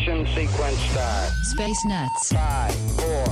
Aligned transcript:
ignition 0.00 0.26
sequence 0.34 0.78
start. 0.78 1.30
Space 1.42 1.84
Nuts. 1.84 2.32
5, 2.32 2.74
4, 2.74 3.26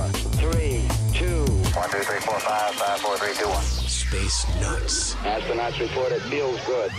3, 0.51 0.83
2. 1.13 1.45
1, 1.45 1.89
2, 1.89 1.97
3, 1.97 2.19
4, 2.19 2.39
5, 2.39 2.75
5, 2.75 2.99
4, 2.99 3.17
3, 3.17 3.33
2, 3.33 3.47
1. 3.47 3.63
Space 3.63 4.45
Nuts. 4.61 5.15
Astronauts 5.15 5.79
report 5.79 6.11
it 6.11 6.21
feels 6.23 6.63
good. 6.65 6.91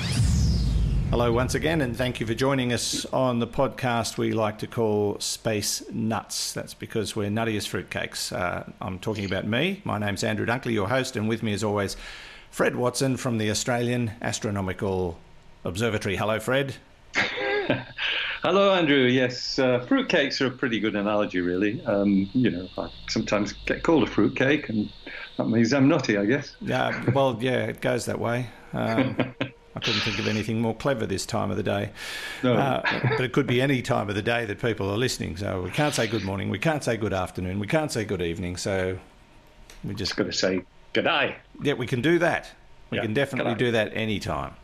Hello, 1.10 1.32
once 1.32 1.54
again, 1.54 1.80
and 1.80 1.96
thank 1.96 2.20
you 2.20 2.26
for 2.26 2.34
joining 2.34 2.72
us 2.72 3.04
on 3.06 3.40
the 3.40 3.46
podcast 3.46 4.16
we 4.16 4.32
like 4.32 4.58
to 4.58 4.66
call 4.66 5.18
Space 5.18 5.82
Nuts. 5.92 6.52
That's 6.52 6.74
because 6.74 7.14
we're 7.16 7.30
nutty 7.30 7.56
as 7.56 7.66
fruitcakes. 7.66 8.32
Uh, 8.32 8.64
I'm 8.80 8.98
talking 8.98 9.24
about 9.24 9.46
me. 9.46 9.82
My 9.84 9.98
name's 9.98 10.24
Andrew 10.24 10.46
Dunkley, 10.46 10.72
your 10.72 10.88
host, 10.88 11.16
and 11.16 11.28
with 11.28 11.42
me, 11.42 11.52
as 11.52 11.64
always, 11.64 11.96
Fred 12.50 12.76
Watson 12.76 13.16
from 13.16 13.38
the 13.38 13.50
Australian 13.50 14.12
Astronomical 14.22 15.18
Observatory. 15.64 16.16
Hello, 16.16 16.40
Fred. 16.40 16.76
Hello, 18.42 18.72
Andrew. 18.72 19.02
Yes, 19.04 19.58
uh, 19.58 19.84
fruitcakes 19.86 20.40
are 20.40 20.46
a 20.46 20.50
pretty 20.50 20.80
good 20.80 20.96
analogy, 20.96 21.40
really. 21.42 21.84
Um, 21.84 22.30
you 22.32 22.50
know, 22.50 22.68
I 22.78 22.90
sometimes 23.06 23.52
get 23.66 23.82
called 23.82 24.04
a 24.04 24.06
fruitcake, 24.06 24.70
and 24.70 24.90
that 25.36 25.48
means 25.48 25.74
I'm 25.74 25.88
nutty, 25.88 26.16
I 26.16 26.24
guess. 26.24 26.56
Yeah, 26.62 27.04
well, 27.12 27.36
yeah, 27.38 27.66
it 27.66 27.82
goes 27.82 28.06
that 28.06 28.18
way. 28.18 28.46
Um, 28.72 29.14
I 29.76 29.80
couldn't 29.80 30.00
think 30.00 30.18
of 30.18 30.26
anything 30.26 30.58
more 30.58 30.74
clever 30.74 31.04
this 31.04 31.26
time 31.26 31.50
of 31.50 31.58
the 31.58 31.62
day. 31.62 31.92
No. 32.42 32.54
Uh, 32.54 32.82
but 33.10 33.20
it 33.20 33.32
could 33.32 33.46
be 33.46 33.60
any 33.60 33.82
time 33.82 34.08
of 34.08 34.14
the 34.14 34.22
day 34.22 34.46
that 34.46 34.58
people 34.58 34.88
are 34.90 34.96
listening. 34.96 35.36
So 35.36 35.60
we 35.60 35.70
can't 35.70 35.94
say 35.94 36.06
good 36.06 36.24
morning, 36.24 36.48
we 36.48 36.58
can't 36.58 36.82
say 36.82 36.96
good 36.96 37.12
afternoon, 37.12 37.58
we 37.58 37.66
can't 37.66 37.92
say 37.92 38.04
good 38.06 38.22
evening. 38.22 38.56
So 38.56 38.98
we 39.84 39.90
just 39.90 40.12
Just 40.12 40.16
got 40.16 40.24
to 40.24 40.32
say 40.32 40.62
good 40.94 41.04
day. 41.04 41.36
Yeah, 41.62 41.74
we 41.74 41.86
can 41.86 42.00
do 42.00 42.18
that. 42.20 42.50
We 42.90 42.96
Yeah, 42.96 43.02
can 43.02 43.14
definitely 43.14 43.52
good 43.52 43.58
do 43.58 43.72
that 43.72 43.92
anytime. 43.94 44.54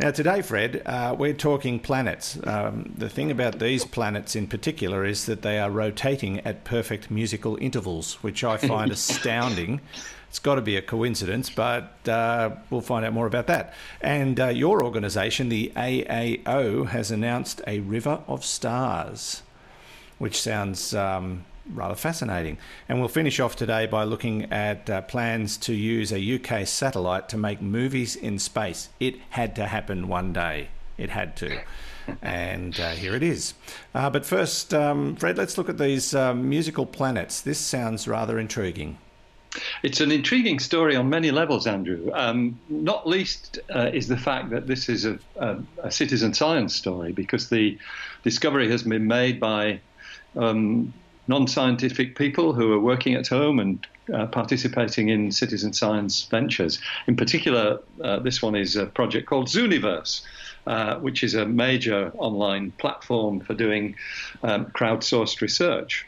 Now, 0.00 0.10
today, 0.10 0.42
Fred, 0.42 0.82
uh, 0.86 1.14
we're 1.18 1.34
talking 1.34 1.78
planets. 1.78 2.38
Um, 2.44 2.92
the 2.96 3.08
thing 3.08 3.30
about 3.30 3.58
these 3.58 3.84
planets 3.84 4.34
in 4.34 4.46
particular 4.46 5.04
is 5.04 5.26
that 5.26 5.42
they 5.42 5.58
are 5.58 5.70
rotating 5.70 6.40
at 6.40 6.64
perfect 6.64 7.10
musical 7.10 7.56
intervals, 7.60 8.14
which 8.22 8.42
I 8.42 8.56
find 8.56 8.90
astounding. 8.98 9.80
It's 10.28 10.38
got 10.38 10.56
to 10.56 10.62
be 10.62 10.76
a 10.76 10.82
coincidence, 10.82 11.50
but 11.50 12.06
uh, 12.08 12.50
we'll 12.70 12.80
find 12.80 13.04
out 13.04 13.12
more 13.12 13.26
about 13.26 13.46
that. 13.46 13.74
And 14.00 14.38
uh, 14.38 14.48
your 14.48 14.82
organisation, 14.82 15.48
the 15.48 15.72
AAO, 15.76 16.88
has 16.88 17.10
announced 17.10 17.60
a 17.66 17.80
river 17.80 18.22
of 18.26 18.44
stars 18.44 19.42
which 20.18 20.40
sounds 20.40 20.94
um, 20.94 21.44
rather 21.72 21.94
fascinating. 21.94 22.58
And 22.88 23.00
we'll 23.00 23.08
finish 23.08 23.40
off 23.40 23.56
today 23.56 23.86
by 23.86 24.04
looking 24.04 24.52
at 24.52 24.88
uh, 24.88 25.02
plans 25.02 25.56
to 25.58 25.74
use 25.74 26.12
a 26.12 26.34
UK 26.34 26.66
satellite 26.66 27.28
to 27.30 27.36
make 27.36 27.60
movies 27.60 28.16
in 28.16 28.38
space. 28.38 28.88
It 29.00 29.16
had 29.30 29.54
to 29.56 29.66
happen 29.66 30.08
one 30.08 30.32
day. 30.32 30.68
It 30.96 31.10
had 31.10 31.36
to. 31.36 31.60
And 32.22 32.78
uh, 32.80 32.90
here 32.92 33.14
it 33.14 33.22
is. 33.22 33.54
Uh, 33.94 34.10
but 34.10 34.24
first, 34.24 34.72
um, 34.72 35.16
Fred, 35.16 35.36
let's 35.36 35.58
look 35.58 35.68
at 35.68 35.78
these 35.78 36.14
um, 36.14 36.48
musical 36.48 36.86
planets. 36.86 37.40
This 37.40 37.58
sounds 37.58 38.08
rather 38.08 38.38
intriguing. 38.38 38.98
It's 39.82 40.00
an 40.00 40.12
intriguing 40.12 40.58
story 40.58 40.96
on 40.96 41.08
many 41.08 41.30
levels, 41.30 41.66
Andrew. 41.66 42.10
Um, 42.14 42.58
not 42.68 43.08
least 43.08 43.58
uh, 43.74 43.90
is 43.92 44.08
the 44.08 44.16
fact 44.16 44.50
that 44.50 44.66
this 44.66 44.88
is 44.88 45.04
a, 45.04 45.18
a, 45.36 45.58
a 45.84 45.90
citizen 45.90 46.34
science 46.34 46.74
story 46.74 47.12
because 47.12 47.48
the 47.48 47.78
discovery 48.22 48.70
has 48.70 48.82
been 48.82 49.06
made 49.06 49.40
by 49.40 49.80
um, 50.36 50.92
non 51.28 51.46
scientific 51.46 52.16
people 52.16 52.52
who 52.52 52.72
are 52.72 52.80
working 52.80 53.14
at 53.14 53.28
home 53.28 53.58
and 53.58 53.86
uh, 54.12 54.26
participating 54.26 55.08
in 55.08 55.30
citizen 55.30 55.72
science 55.72 56.24
ventures. 56.24 56.78
In 57.06 57.16
particular, 57.16 57.80
uh, 58.02 58.18
this 58.18 58.42
one 58.42 58.56
is 58.56 58.76
a 58.76 58.86
project 58.86 59.26
called 59.26 59.46
Zooniverse. 59.46 60.22
Uh, 60.68 60.98
which 60.98 61.24
is 61.24 61.34
a 61.34 61.46
major 61.46 62.12
online 62.18 62.70
platform 62.72 63.40
for 63.40 63.54
doing 63.54 63.96
um, 64.42 64.66
crowdsourced 64.66 65.40
research. 65.40 66.06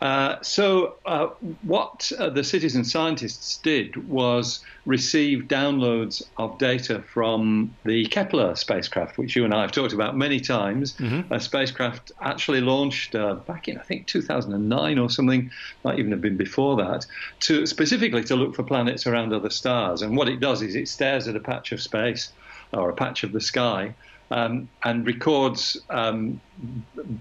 Uh, 0.00 0.34
so, 0.42 0.96
uh, 1.06 1.28
what 1.62 2.10
uh, 2.18 2.28
the 2.28 2.42
citizen 2.42 2.82
scientists 2.82 3.58
did 3.58 4.08
was 4.08 4.64
receive 4.84 5.44
downloads 5.44 6.24
of 6.38 6.58
data 6.58 7.00
from 7.02 7.72
the 7.84 8.04
Kepler 8.06 8.56
spacecraft, 8.56 9.16
which 9.16 9.36
you 9.36 9.44
and 9.44 9.54
I 9.54 9.60
have 9.60 9.70
talked 9.70 9.92
about 9.92 10.16
many 10.16 10.40
times. 10.40 10.96
A 11.30 11.38
spacecraft 11.38 12.10
actually 12.20 12.62
launched 12.62 13.14
uh, 13.14 13.34
back 13.34 13.68
in, 13.68 13.78
I 13.78 13.82
think, 13.82 14.08
2009 14.08 14.98
or 14.98 15.08
something, 15.08 15.52
might 15.84 16.00
even 16.00 16.10
have 16.10 16.20
been 16.20 16.36
before 16.36 16.74
that, 16.78 17.06
to 17.40 17.64
specifically 17.64 18.24
to 18.24 18.34
look 18.34 18.56
for 18.56 18.64
planets 18.64 19.06
around 19.06 19.32
other 19.32 19.50
stars. 19.50 20.02
And 20.02 20.16
what 20.16 20.28
it 20.28 20.40
does 20.40 20.62
is 20.62 20.74
it 20.74 20.88
stares 20.88 21.28
at 21.28 21.36
a 21.36 21.40
patch 21.40 21.70
of 21.70 21.80
space 21.80 22.32
or 22.72 22.90
a 22.90 22.94
patch 22.94 23.24
of 23.24 23.32
the 23.32 23.40
sky. 23.40 23.94
Um, 24.32 24.68
and 24.84 25.04
records 25.04 25.76
um, 25.90 26.40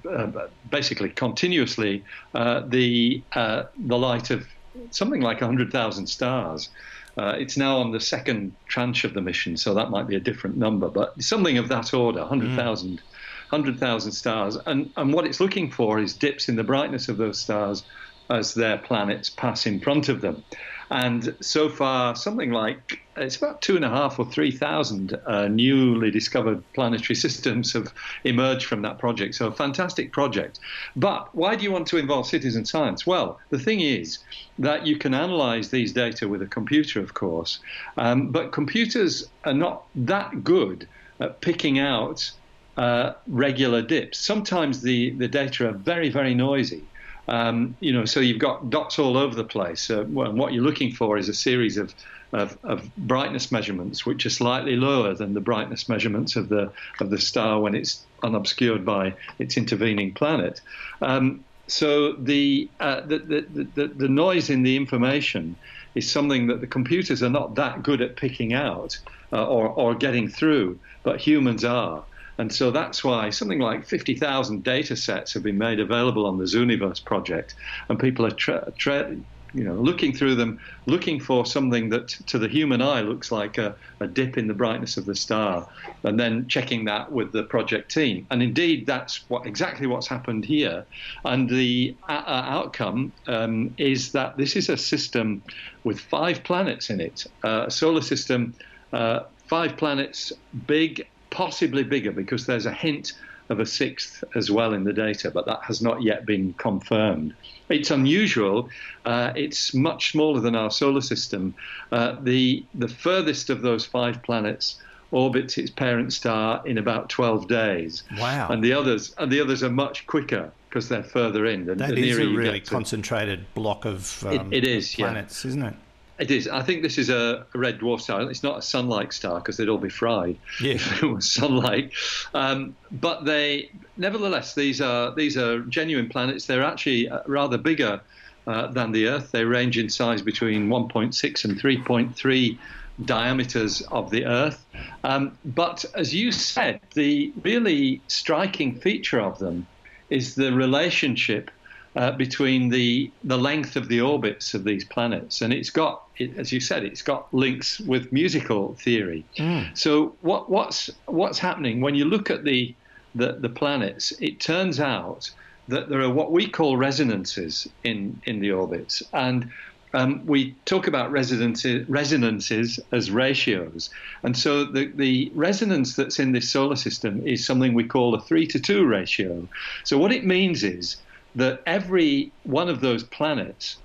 uh, 0.07 0.27
basically 0.69 1.09
continuously 1.09 2.03
uh, 2.35 2.61
the 2.67 3.23
uh, 3.33 3.63
the 3.87 3.97
light 3.97 4.29
of 4.29 4.45
something 4.91 5.21
like 5.21 5.41
100,000 5.41 6.05
stars. 6.05 6.69
Uh, 7.17 7.33
it's 7.35 7.57
now 7.57 7.77
on 7.79 7.91
the 7.91 7.99
second 7.99 8.55
tranche 8.67 9.03
of 9.03 9.15
the 9.15 9.21
mission, 9.21 9.57
so 9.57 9.73
that 9.73 9.89
might 9.89 10.07
be 10.07 10.15
a 10.15 10.19
different 10.19 10.55
number, 10.55 10.87
but 10.87 11.19
something 11.21 11.57
of 11.57 11.67
that 11.67 11.95
order 11.95 12.19
100,000 12.19 13.01
100,000 13.49 14.11
stars. 14.11 14.57
And, 14.65 14.91
and 14.95 15.13
what 15.13 15.25
it's 15.25 15.39
looking 15.39 15.71
for 15.71 15.99
is 15.99 16.13
dips 16.13 16.49
in 16.49 16.55
the 16.55 16.63
brightness 16.63 17.09
of 17.09 17.17
those 17.17 17.39
stars 17.39 17.83
as 18.29 18.53
their 18.53 18.77
planets 18.77 19.29
pass 19.29 19.65
in 19.65 19.79
front 19.79 20.07
of 20.07 20.21
them. 20.21 20.43
And 20.89 21.35
so 21.39 21.69
far, 21.69 22.15
something 22.15 22.51
like 22.51 22.99
it's 23.15 23.35
about 23.35 23.61
two 23.61 23.75
and 23.75 23.85
a 23.85 23.89
half 23.89 24.17
or 24.17 24.25
three 24.25 24.51
thousand 24.51 25.19
uh, 25.27 25.47
newly 25.47 26.09
discovered 26.09 26.63
planetary 26.73 27.15
systems 27.25 27.73
have 27.73 27.93
emerged 28.23 28.65
from 28.65 28.81
that 28.81 28.97
project. 28.97 29.35
So, 29.35 29.47
a 29.47 29.51
fantastic 29.51 30.11
project. 30.11 30.59
But 30.95 31.33
why 31.35 31.55
do 31.55 31.63
you 31.63 31.71
want 31.71 31.87
to 31.87 31.97
involve 31.97 32.27
citizen 32.27 32.65
science? 32.65 33.05
Well, 33.05 33.39
the 33.49 33.59
thing 33.59 33.81
is 33.81 34.19
that 34.57 34.87
you 34.87 34.97
can 34.97 35.13
analyze 35.13 35.69
these 35.69 35.93
data 35.93 36.27
with 36.27 36.41
a 36.41 36.47
computer, 36.47 36.99
of 36.99 37.13
course, 37.13 37.59
um, 37.97 38.31
but 38.31 38.51
computers 38.51 39.29
are 39.43 39.53
not 39.53 39.85
that 39.95 40.43
good 40.43 40.87
at 41.19 41.41
picking 41.41 41.79
out 41.79 42.31
uh, 42.77 43.13
regular 43.27 43.81
dips. 43.81 44.17
Sometimes 44.17 44.81
the, 44.81 45.11
the 45.11 45.27
data 45.27 45.67
are 45.67 45.73
very, 45.73 46.09
very 46.09 46.33
noisy. 46.33 46.83
Um, 47.29 47.77
you 47.79 47.93
know, 47.93 48.05
so 48.05 48.21
you've 48.21 48.39
got 48.39 48.71
dots 48.71 48.97
all 48.97 49.15
over 49.15 49.35
the 49.35 49.43
place. 49.43 49.91
Uh, 49.91 50.03
well, 50.07 50.33
what 50.33 50.51
you're 50.51 50.63
looking 50.63 50.91
for 50.91 51.15
is 51.15 51.29
a 51.29 51.33
series 51.33 51.77
of, 51.77 51.93
of, 52.33 52.57
of, 52.63 52.89
brightness 52.97 53.51
measurements, 53.51 54.03
which 54.03 54.25
are 54.25 54.31
slightly 54.31 54.75
lower 54.75 55.13
than 55.13 55.35
the 55.35 55.39
brightness 55.39 55.87
measurements 55.87 56.35
of 56.35 56.49
the 56.49 56.71
of 56.99 57.11
the 57.11 57.19
star 57.19 57.59
when 57.59 57.75
it's 57.75 58.03
unobscured 58.23 58.83
by 58.83 59.13
its 59.37 59.57
intervening 59.57 60.11
planet. 60.11 60.59
Um, 61.03 61.43
so 61.67 62.13
the, 62.13 62.67
uh, 62.79 63.01
the, 63.01 63.19
the, 63.19 63.67
the 63.75 63.87
the 63.89 64.09
noise 64.09 64.49
in 64.49 64.63
the 64.63 64.75
information 64.75 65.55
is 65.93 66.09
something 66.09 66.47
that 66.47 66.61
the 66.61 66.67
computers 66.67 67.21
are 67.21 67.29
not 67.29 67.53
that 67.55 67.83
good 67.83 68.01
at 68.01 68.15
picking 68.15 68.53
out 68.53 68.97
uh, 69.31 69.45
or, 69.45 69.67
or 69.67 69.93
getting 69.93 70.27
through, 70.27 70.79
but 71.03 71.19
humans 71.19 71.63
are. 71.63 72.03
And 72.39 72.53
so 72.53 72.71
that's 72.71 73.03
why 73.03 73.29
something 73.29 73.59
like 73.59 73.85
50,000 73.85 74.63
data 74.63 74.95
sets 74.95 75.33
have 75.33 75.43
been 75.43 75.57
made 75.57 75.81
available 75.81 76.25
on 76.25 76.37
the 76.37 76.45
Zooniverse 76.45 77.03
project, 77.03 77.53
and 77.89 77.99
people 77.99 78.25
are 78.25 78.31
tra- 78.31 78.71
tra- 78.77 79.17
you 79.53 79.63
know, 79.63 79.75
looking 79.75 80.13
through 80.13 80.35
them, 80.35 80.57
looking 80.85 81.19
for 81.19 81.45
something 81.45 81.89
that 81.89 82.07
to 82.27 82.37
the 82.37 82.47
human 82.47 82.81
eye 82.81 83.01
looks 83.01 83.29
like 83.29 83.57
a, 83.57 83.75
a, 83.99 84.07
dip 84.07 84.37
in 84.37 84.47
the 84.47 84.53
brightness 84.53 84.95
of 84.95 85.05
the 85.05 85.15
star, 85.15 85.67
and 86.03 86.17
then 86.17 86.47
checking 86.47 86.85
that 86.85 87.11
with 87.11 87.33
the 87.33 87.43
project 87.43 87.91
team. 87.91 88.25
And 88.31 88.41
indeed, 88.41 88.85
that's 88.85 89.25
what 89.27 89.45
exactly 89.45 89.87
what's 89.87 90.07
happened 90.07 90.45
here. 90.45 90.85
And 91.25 91.49
the 91.49 91.97
uh, 92.07 92.23
outcome 92.25 93.11
um, 93.27 93.73
is 93.77 94.13
that 94.13 94.37
this 94.37 94.55
is 94.55 94.69
a 94.69 94.77
system 94.77 95.43
with 95.83 95.99
five 95.99 96.43
planets 96.43 96.89
in 96.89 97.01
it, 97.01 97.25
uh, 97.43 97.65
a 97.67 97.71
solar 97.71 98.01
system, 98.01 98.55
uh, 98.93 99.21
five 99.49 99.75
planets, 99.75 100.31
big 100.67 101.05
possibly 101.29 101.83
bigger 101.83 102.11
because 102.11 102.45
there's 102.45 102.65
a 102.65 102.71
hint 102.73 103.13
of 103.49 103.59
a 103.59 103.65
sixth 103.65 104.23
as 104.35 104.51
well 104.51 104.73
in 104.73 104.83
the 104.83 104.93
data, 104.93 105.31
but 105.31 105.45
that 105.47 105.59
has 105.63 105.81
not 105.81 106.03
yet 106.03 106.25
been 106.25 106.53
confirmed. 106.53 107.33
It's 107.69 107.89
unusual. 107.89 108.69
Uh, 109.05 109.31
it's 109.35 109.73
much 109.73 110.11
smaller 110.11 110.39
than 110.39 110.55
our 110.55 110.69
solar 110.69 111.01
system. 111.01 111.55
Uh, 111.91 112.15
the 112.21 112.63
the 112.75 112.87
furthest 112.87 113.49
of 113.49 113.61
those 113.61 113.85
five 113.85 114.21
planets 114.21 114.79
orbits 115.11 115.57
its 115.57 115.71
parent 115.71 116.13
star 116.13 116.61
in 116.67 116.77
about 116.77 117.09
12 117.09 117.47
days. 117.47 118.03
Wow. 118.19 118.49
And 118.51 118.63
the 118.63 118.73
others 118.73 119.15
and 119.17 119.31
the 119.31 119.41
others 119.41 119.63
are 119.63 119.71
much 119.71 120.05
quicker 120.05 120.51
because 120.69 120.87
they're 120.87 121.01
further 121.03 121.47
in. 121.47 121.65
The, 121.65 121.73
That 121.73 121.95
the 121.95 122.07
is 122.09 122.19
a 122.19 122.27
really 122.27 122.59
to- 122.59 122.69
concentrated 122.69 123.51
block 123.55 123.85
of 123.85 124.23
It- 124.29 124.39
um, 124.41 124.53
it 124.53 124.63
is, 124.67 124.95
yeah. 124.99 125.05
planets, 125.07 125.43
isn't 125.45 125.63
it? 125.63 125.73
It 126.19 126.31
is. 126.31 126.47
I 126.49 126.61
think 126.61 126.81
this 126.83 126.97
is 126.97 127.09
a 127.09 127.45
red 127.55 127.79
dwarf 127.79 128.01
star. 128.01 128.29
It's 128.29 128.43
not 128.43 128.57
a 128.57 128.61
sun-like 128.61 129.13
star 129.13 129.39
because 129.39 129.55
they'd 129.57 129.69
all 129.69 129.77
be 129.77 129.89
fried 129.89 130.37
Yeah. 130.61 130.73
if 130.73 131.03
it 131.03 131.05
was 131.05 131.31
sunlight. 131.31 131.93
Um, 132.33 132.75
but 132.91 133.23
they, 133.23 133.71
nevertheless, 133.95 134.53
these 134.53 134.81
are 134.81 135.15
these 135.15 135.37
are 135.37 135.59
genuine 135.61 136.09
planets. 136.09 136.45
They're 136.45 136.63
actually 136.63 137.09
uh, 137.09 137.21
rather 137.25 137.57
bigger 137.57 138.01
uh, 138.47 138.67
than 138.67 138.91
the 138.91 139.07
Earth. 139.07 139.31
They 139.31 139.45
range 139.45 139.77
in 139.77 139.89
size 139.89 140.21
between 140.21 140.67
1.6 140.67 141.45
and 141.45 141.61
3.3 141.61 142.57
diameters 143.05 143.81
of 143.83 144.09
the 144.11 144.25
Earth. 144.25 144.65
Um, 145.05 145.37
but 145.45 145.85
as 145.95 146.13
you 146.13 146.31
said, 146.33 146.81
the 146.95 147.31
really 147.43 148.01
striking 148.07 148.75
feature 148.75 149.21
of 149.21 149.39
them 149.39 149.67
is 150.09 150.35
the 150.35 150.51
relationship 150.51 151.51
uh, 151.95 152.11
between 152.11 152.69
the 152.69 153.11
the 153.23 153.37
length 153.37 153.75
of 153.75 153.87
the 153.87 154.01
orbits 154.01 154.53
of 154.53 154.63
these 154.63 154.85
planets, 154.85 155.41
and 155.41 155.51
it's 155.51 155.69
got, 155.69 156.03
it, 156.19 156.37
as 156.37 156.51
you 156.51 156.59
said, 156.59 156.83
it's 156.83 157.01
got 157.01 157.33
links 157.33 157.79
with 157.79 158.11
musical 158.11 158.75
theory. 158.75 159.25
So 159.73 160.17
what 160.21 160.49
what's 160.49 160.89
what's 161.05 161.39
happening 161.39 161.81
when 161.81 161.95
you 161.95 162.05
look 162.05 162.29
at 162.29 162.43
the, 162.43 162.75
the 163.15 163.37
the 163.41 163.49
planets? 163.49 164.11
It 164.19 164.39
turns 164.39 164.79
out 164.79 165.29
that 165.67 165.89
there 165.89 166.01
are 166.01 166.09
what 166.09 166.31
we 166.31 166.47
call 166.47 166.77
resonances 166.77 167.67
in 167.83 168.21
in 168.25 168.39
the 168.39 168.51
orbits, 168.51 169.01
and 169.13 169.49
um, 169.93 170.23
we 170.25 170.55
talk 170.65 170.87
about 170.87 171.11
resonances, 171.11 171.87
resonances 171.89 172.79
as 172.91 173.09
ratios. 173.09 173.89
And 174.23 174.37
so 174.37 174.65
the, 174.65 174.91
the 174.95 175.31
resonance 175.33 175.95
that's 175.95 176.19
in 176.19 176.31
this 176.31 176.51
solar 176.51 176.75
system 176.75 177.25
is 177.25 177.45
something 177.45 177.73
we 177.73 177.85
call 177.85 178.13
a 178.13 178.21
3 178.21 178.45
to 178.47 178.59
2 178.59 178.85
ratio. 178.85 179.47
So 179.85 179.97
what 179.97 180.11
it 180.11 180.25
means 180.25 180.63
is 180.63 181.01
that 181.35 181.61
every 181.65 182.33
one 182.43 182.69
of 182.69 182.81
those 182.81 183.03
planets 183.03 183.77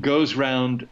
goes 0.00 0.34
round, 0.34 0.88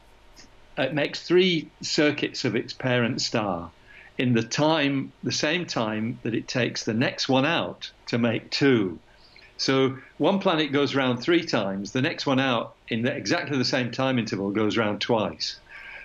it 0.79 0.95
makes 0.95 1.23
three 1.23 1.71
circuits 1.81 2.45
of 2.45 2.57
its 2.57 2.73
parent 2.73 3.21
star 3.21 3.71
in 4.19 4.35
the 4.35 4.43
time, 4.43 5.13
the 5.23 5.33
same 5.33 5.67
time 5.67 6.19
that 6.23 6.35
it 6.35 6.47
takes 6.47 6.85
the 6.85 6.95
next 6.95 7.29
one 7.29 7.47
out 7.47 7.91
to 8.07 8.19
make 8.19 8.51
two. 8.51 8.99
So 9.57 9.99
one 10.19 10.39
planet 10.39 10.73
goes 10.73 10.95
round 10.95 11.21
three 11.21 11.45
times, 11.45 11.93
the 11.93 12.03
next 12.03 12.27
one 12.27 12.41
out 12.41 12.75
in 12.89 13.03
the, 13.03 13.15
exactly 13.15 13.57
the 13.59 13.65
same 13.65 13.91
time 13.91 14.19
interval 14.19 14.51
goes 14.51 14.77
round 14.77 15.01
twice. 15.01 15.59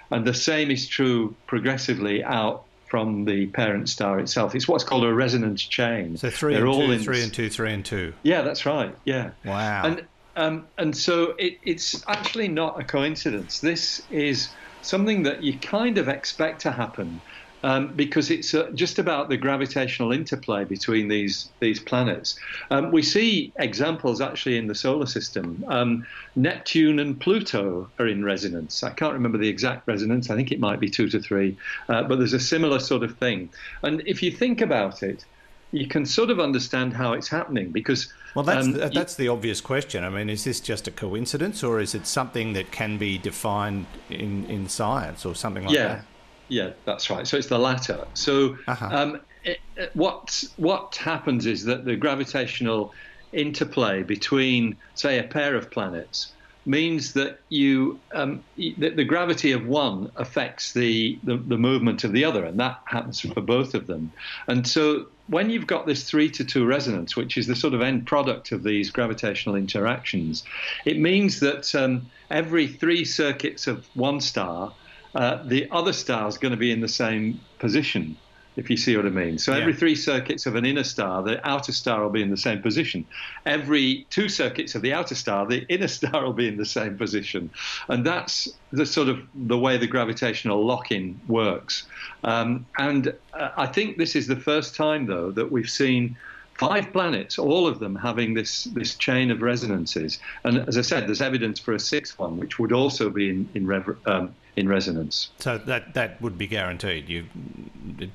And 0.10 0.26
the 0.26 0.34
same 0.34 0.72
is 0.72 0.88
true 0.88 1.36
progressively 1.48 2.24
out 2.24 2.64
from 2.88 3.26
the 3.26 3.48
parent 3.48 3.90
star 3.90 4.20
itself. 4.20 4.56
It's 4.56 4.68
what's 4.68 4.84
called 4.84 5.04
a 5.04 5.14
resonance 5.14 5.62
chain. 5.62 6.16
So 6.18 6.30
three 6.30 6.54
They're 6.54 6.66
and 6.66 6.74
all 6.74 6.86
two, 6.86 6.92
in 6.92 7.00
three 7.00 7.22
and 7.22 7.34
two, 7.34 7.50
three 7.50 7.74
and 7.74 7.84
two. 7.84 8.14
Yeah, 8.24 8.44
that's 8.44 8.66
right. 8.66 8.96
Yeah. 9.04 9.32
Wow. 9.44 9.84
And 9.86 10.06
um, 10.38 10.68
and 10.78 10.96
so 10.96 11.34
it, 11.38 11.60
it's 11.64 12.04
actually 12.08 12.48
not 12.48 12.80
a 12.80 12.84
coincidence. 12.84 13.60
This 13.60 14.00
is 14.10 14.56
something 14.82 15.24
that 15.24 15.44
you 15.44 15.60
kind 15.60 15.98
of 15.98 16.08
expect 16.08 16.62
to 16.62 16.72
happen 16.72 17.22
um, 17.64 17.96
because 17.96 18.30
it's 18.30 18.54
uh, 18.54 18.70
just 18.76 19.00
about 19.00 19.30
the 19.30 19.38
gravitational 19.38 20.12
interplay 20.12 20.64
between 20.64 21.08
these 21.08 21.52
these 21.60 21.80
planets. 21.80 22.38
Um, 22.70 22.92
we 22.92 23.02
see 23.02 23.52
examples 23.58 24.22
actually 24.22 24.58
in 24.58 24.68
the 24.68 24.76
solar 24.76 25.08
system. 25.08 25.64
Um, 25.68 26.06
Neptune 26.36 27.00
and 27.00 27.20
Pluto 27.20 27.92
are 28.00 28.08
in 28.08 28.24
resonance. 28.24 28.84
I 28.84 28.92
can't 28.92 29.14
remember 29.14 29.40
the 29.40 29.50
exact 29.50 29.88
resonance. 29.88 30.30
I 30.30 30.36
think 30.36 30.52
it 30.52 30.60
might 30.60 30.80
be 30.80 30.90
two 30.90 31.10
to 31.10 31.20
three, 31.20 31.58
uh, 31.90 32.04
but 32.04 32.20
there's 32.20 32.34
a 32.34 32.40
similar 32.40 32.80
sort 32.80 33.04
of 33.04 33.18
thing. 33.18 33.52
And 33.82 34.04
if 34.06 34.22
you 34.22 34.32
think 34.32 34.62
about 34.62 35.02
it, 35.02 35.26
you 35.72 35.88
can 35.88 36.06
sort 36.06 36.30
of 36.30 36.40
understand 36.40 36.94
how 36.94 37.14
it's 37.14 37.28
happening 37.30 37.72
because 37.72 38.12
Well, 38.34 38.46
that's 38.46 38.68
um, 38.68 38.72
th- 38.72 38.92
you- 38.92 38.94
that's 38.94 39.16
the 39.16 39.28
obvious 39.28 39.60
question. 39.62 40.04
I 40.04 40.10
mean, 40.10 40.30
is 40.30 40.44
this 40.44 40.62
just 40.62 40.88
a 40.88 40.92
coincidence, 40.92 41.64
or 41.64 41.80
is 41.82 41.94
it 41.96 42.06
something 42.08 42.54
that 42.54 42.72
can 42.72 42.98
be 42.98 43.18
defined 43.18 44.00
in, 44.10 44.46
in 44.46 44.68
science, 44.70 45.26
or 45.26 45.36
something 45.36 45.64
like 45.66 45.82
yeah, 45.82 45.82
that? 45.82 46.06
yeah, 46.48 46.72
that's 46.86 47.10
right. 47.10 47.28
So 47.28 47.38
it's 47.38 47.48
the 47.48 47.60
latter. 47.60 48.06
So 48.16 48.56
Uh-huh. 48.68 48.94
um, 48.94 49.22
it, 49.44 49.60
it- 49.76 49.92
what 49.94 50.44
what 50.56 50.96
happens 50.96 51.46
is 51.46 51.64
that 51.66 51.86
the 51.86 51.96
gravitational 51.96 52.92
interplay 53.34 54.04
between, 54.04 54.78
say, 54.96 55.20
a 55.20 55.24
pair 55.28 55.56
of 55.56 55.70
planets 55.72 56.34
means 56.66 57.14
that 57.14 57.38
you 57.50 58.02
um, 58.14 58.44
that 58.80 58.96
the 58.98 59.04
gravity 59.06 59.52
of 59.54 59.66
one 59.66 60.10
affects 60.16 60.74
the, 60.74 61.20
the 61.24 61.38
the 61.48 61.58
movement 61.58 62.04
of 62.04 62.12
the 62.14 62.26
other, 62.26 62.46
and 62.46 62.60
that 62.60 62.78
happens 62.88 63.20
for 63.22 63.42
both 63.42 63.74
of 63.74 63.88
them. 63.88 64.12
And 64.48 64.66
so 64.68 65.06
when 65.28 65.50
you've 65.50 65.68
got 65.68 65.86
this 65.86 66.04
three 66.04 66.30
to 66.32 66.44
two 66.44 66.66
resonance, 66.66 67.16
which 67.16 67.38
is 67.38 67.48
the 67.48 67.56
sort 67.56 67.74
of 67.74 67.82
end 67.82 68.08
product 68.08 68.52
of 68.52 68.64
these 68.64 68.90
gravitational 68.90 69.56
interactions, 69.56 70.44
it 70.86 70.98
means 70.98 71.40
that 71.42 71.74
um, 71.76 72.10
every 72.32 72.68
three 72.68 73.06
circuits 73.06 73.68
of 73.68 73.88
one 73.94 74.22
star, 74.22 74.74
uh, 75.16 75.44
the 75.44 75.70
other 75.72 75.94
star 75.94 76.28
is 76.28 76.38
going 76.38 76.52
to 76.52 76.58
be 76.58 76.72
in 76.72 76.82
the 76.82 76.88
same 76.88 77.40
position, 77.60 78.16
if 78.58 78.72
you 78.72 78.76
see 78.76 78.98
what 78.98 79.06
I 79.06 79.10
mean. 79.10 79.38
So 79.38 79.54
every 79.54 79.74
three 79.74 79.96
circuits 79.96 80.48
of 80.48 80.56
an 80.56 80.66
inner 80.66 80.84
star, 80.84 81.22
the 81.22 81.48
outer 81.48 81.72
star 81.72 82.02
will 82.02 82.10
be 82.10 82.24
in 82.24 82.32
the 82.32 82.38
same 82.38 82.62
position. 82.62 83.06
Every 83.46 84.08
two 84.10 84.28
circuits 84.28 84.74
of 84.74 84.82
the 84.82 84.94
outer 84.94 85.14
star, 85.14 85.46
the 85.46 85.64
inner 85.70 85.88
star 85.88 86.26
will 86.26 86.34
be 86.34 86.48
in 86.48 86.58
the 86.58 86.66
same 86.66 86.98
position. 86.98 87.52
And 87.88 88.04
that's 88.04 88.48
the 88.72 88.86
sort 88.86 89.10
of 89.10 89.20
the 89.36 89.58
way 89.58 89.78
the 89.78 89.86
gravitational 89.88 90.66
lock-in 90.66 91.22
works. 91.28 91.88
Um, 92.24 92.66
and 92.80 93.14
uh, 93.34 93.50
I 93.56 93.68
think 93.68 93.98
this 93.98 94.16
is 94.16 94.26
the 94.26 94.36
first 94.36 94.76
time, 94.76 95.06
though, 95.06 95.32
that 95.32 95.52
we've 95.52 95.70
seen 95.70 96.18
five 96.58 96.92
planets, 96.92 97.38
all 97.38 97.68
of 97.68 97.78
them 97.78 97.96
having 97.96 98.34
this 98.34 98.64
this 98.64 98.96
chain 98.96 99.30
of 99.30 99.44
resonances. 99.44 100.18
And 100.44 100.68
as 100.68 100.80
I 100.80 100.82
said, 100.82 101.06
there's 101.08 101.22
evidence 101.22 101.60
for 101.60 101.76
a 101.76 101.80
sixth 101.80 102.18
one, 102.18 102.38
which 102.38 102.58
would 102.58 102.72
also 102.72 103.12
be 103.12 103.30
in 103.30 103.50
in, 103.54 103.68
rever- 103.68 104.00
um, 104.08 104.36
in 104.58 104.68
resonance. 104.68 105.30
So 105.38 105.58
that 105.60 105.94
that 105.94 106.20
would 106.22 106.38
be 106.38 106.48
guaranteed. 106.48 107.08
You, 107.08 107.26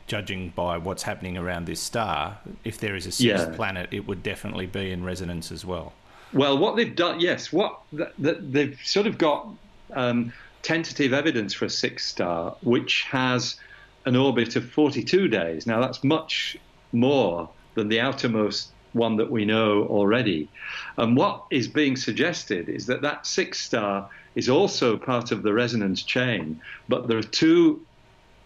judging 0.09 0.53
by 0.55 0.77
what's 0.77 1.05
happening 1.05 1.39
around 1.39 1.67
this 1.67 1.81
star, 1.81 2.39
if 2.65 2.79
there 2.79 2.94
is 2.97 3.06
a 3.06 3.12
sixth 3.12 3.49
Yeah. 3.49 3.55
planet, 3.56 3.89
it 3.93 4.06
would 4.06 4.23
definitely 4.23 4.67
be 4.67 4.91
in 4.91 5.05
resonance 5.05 5.50
as 5.53 5.65
well. 5.65 5.93
Well, 6.33 6.59
what 6.59 6.77
they've 6.77 6.94
done, 6.94 7.21
yes, 7.21 7.53
what 7.53 7.79
th- 7.97 8.09
th- 8.21 8.39
they've 8.41 8.79
sort 8.85 9.06
of 9.06 9.19
got 9.19 9.49
um, 9.93 10.33
tentative 10.62 11.12
evidence 11.12 11.55
for 11.55 11.67
a 11.67 11.71
sixth 11.71 12.09
star, 12.09 12.56
which 12.62 13.03
has 13.03 13.56
an 14.05 14.17
orbit 14.17 14.56
of 14.56 14.69
42 14.69 15.29
days. 15.29 15.67
Now, 15.67 15.81
that's 15.81 16.03
much 16.03 16.56
more 16.93 17.49
than 17.75 17.89
the 17.89 18.00
outermost 18.00 18.72
one 18.93 19.17
that 19.17 19.31
we 19.31 19.44
know 19.44 19.85
already. 19.85 20.49
And 20.97 21.17
what 21.17 21.44
is 21.50 21.69
being 21.69 21.97
suggested 21.97 22.69
is 22.69 22.87
that 22.87 23.03
that 23.03 23.27
sixth 23.27 23.63
star 23.63 24.08
is 24.34 24.49
also 24.49 24.96
part 24.96 25.32
of 25.32 25.43
the 25.43 25.53
resonance 25.53 26.03
chain, 26.03 26.61
but 26.89 27.08
there 27.08 27.19
are 27.19 27.22
two 27.22 27.81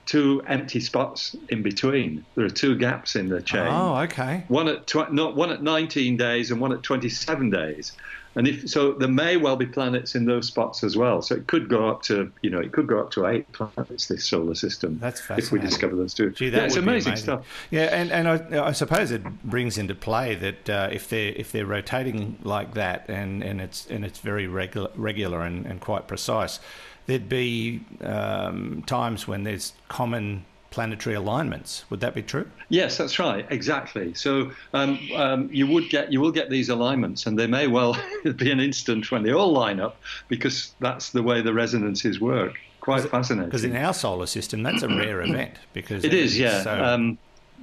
two 0.06 0.42
empty 0.46 0.80
spots 0.80 1.36
in 1.48 1.62
between. 1.62 2.24
There 2.36 2.46
are 2.46 2.50
two 2.50 2.76
gaps 2.76 3.16
in 3.16 3.28
the 3.28 3.42
chain. 3.42 3.66
Oh, 3.66 3.96
okay. 4.04 4.44
one 4.48 4.68
at 4.68 4.86
tw- 4.86 5.12
not 5.12 5.36
one 5.36 5.50
at 5.50 5.62
19 5.62 6.16
days 6.16 6.50
and 6.50 6.60
one 6.60 6.72
at 6.72 6.82
27 6.82 7.50
days. 7.50 7.92
And 8.36 8.46
if 8.46 8.68
so 8.68 8.92
there 8.92 9.08
may 9.08 9.38
well 9.38 9.56
be 9.56 9.64
planets 9.64 10.14
in 10.14 10.26
those 10.26 10.46
spots 10.46 10.84
as 10.84 10.94
well. 10.94 11.22
So 11.22 11.34
it 11.34 11.46
could 11.46 11.70
go 11.70 11.88
up 11.88 12.02
to 12.02 12.30
you 12.42 12.50
know 12.50 12.60
it 12.60 12.70
could 12.70 12.86
go 12.86 13.00
up 13.00 13.10
to 13.12 13.26
eight 13.26 13.50
planets 13.52 14.08
this 14.08 14.26
solar 14.26 14.54
system 14.54 14.98
That's 14.98 15.22
if 15.30 15.50
we 15.50 15.58
discover 15.58 15.96
those 15.96 16.12
two. 16.12 16.30
Gee, 16.32 16.50
that 16.50 16.58
yeah, 16.58 16.64
it's 16.66 16.74
would 16.74 16.84
amazing, 16.84 17.16
stuff. 17.16 17.46
Yeah, 17.70 17.84
and, 17.84 18.12
and 18.12 18.28
I, 18.28 18.66
I 18.66 18.72
suppose 18.72 19.10
it 19.10 19.42
brings 19.42 19.78
into 19.78 19.94
play 19.94 20.34
that 20.34 20.68
uh, 20.68 20.88
if 20.92 21.08
they're 21.08 21.32
if 21.32 21.50
they're 21.50 21.64
rotating 21.64 22.38
like 22.42 22.74
that 22.74 23.08
and, 23.08 23.42
and 23.42 23.58
it's 23.58 23.86
and 23.86 24.04
it's 24.04 24.18
very 24.18 24.46
regular 24.46 24.90
regular 24.94 25.40
and, 25.40 25.64
and 25.64 25.80
quite 25.80 26.06
precise, 26.06 26.60
there'd 27.06 27.28
be 27.28 27.80
um, 28.02 28.82
times 28.86 29.26
when 29.26 29.44
there's 29.44 29.72
common 29.88 30.44
planetary 30.70 31.14
alignments. 31.14 31.84
Would 31.90 32.00
that 32.00 32.14
be 32.14 32.22
true? 32.22 32.50
yes 32.68 32.96
that's 32.96 33.20
right 33.20 33.46
exactly 33.50 34.12
so 34.12 34.50
um, 34.74 34.98
um, 35.14 35.48
you 35.52 35.68
would 35.68 35.88
get 35.88 36.12
you 36.12 36.20
will 36.20 36.32
get 36.32 36.50
these 36.50 36.68
alignments 36.68 37.24
and 37.24 37.38
there 37.38 37.46
may 37.46 37.68
well 37.68 37.96
be 38.36 38.50
an 38.50 38.58
instant 38.58 39.08
when 39.12 39.22
they 39.22 39.32
all 39.32 39.52
line 39.52 39.78
up 39.78 40.00
because 40.26 40.74
that's 40.80 41.10
the 41.10 41.22
way 41.22 41.40
the 41.40 41.54
resonances 41.54 42.20
work 42.20 42.58
quite 42.86 43.10
fascinating 43.10 43.48
Because 43.48 43.64
in 43.64 43.76
our 43.76 43.92
solar 43.92 44.26
system, 44.26 44.62
that's 44.62 44.84
a 44.84 44.88
rare 44.88 45.20
event 45.22 45.54
because 45.72 46.04
it 46.04 46.14
is 46.14 46.38
yeah 46.38 46.62
so 46.62 46.84
um, 46.84 47.18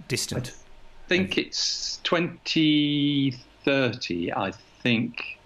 distant. 0.10 0.50
I 0.50 0.52
think 1.08 1.38
it's 1.38 2.02
2030, 2.04 4.34
I 4.34 4.52
think. 4.82 5.38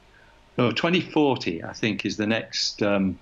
No, 0.58 0.72
2040, 0.72 1.64
I 1.64 1.74
think, 1.74 2.04
is 2.06 2.18
the 2.18 2.26
next 2.26 2.82
um, 2.82 3.20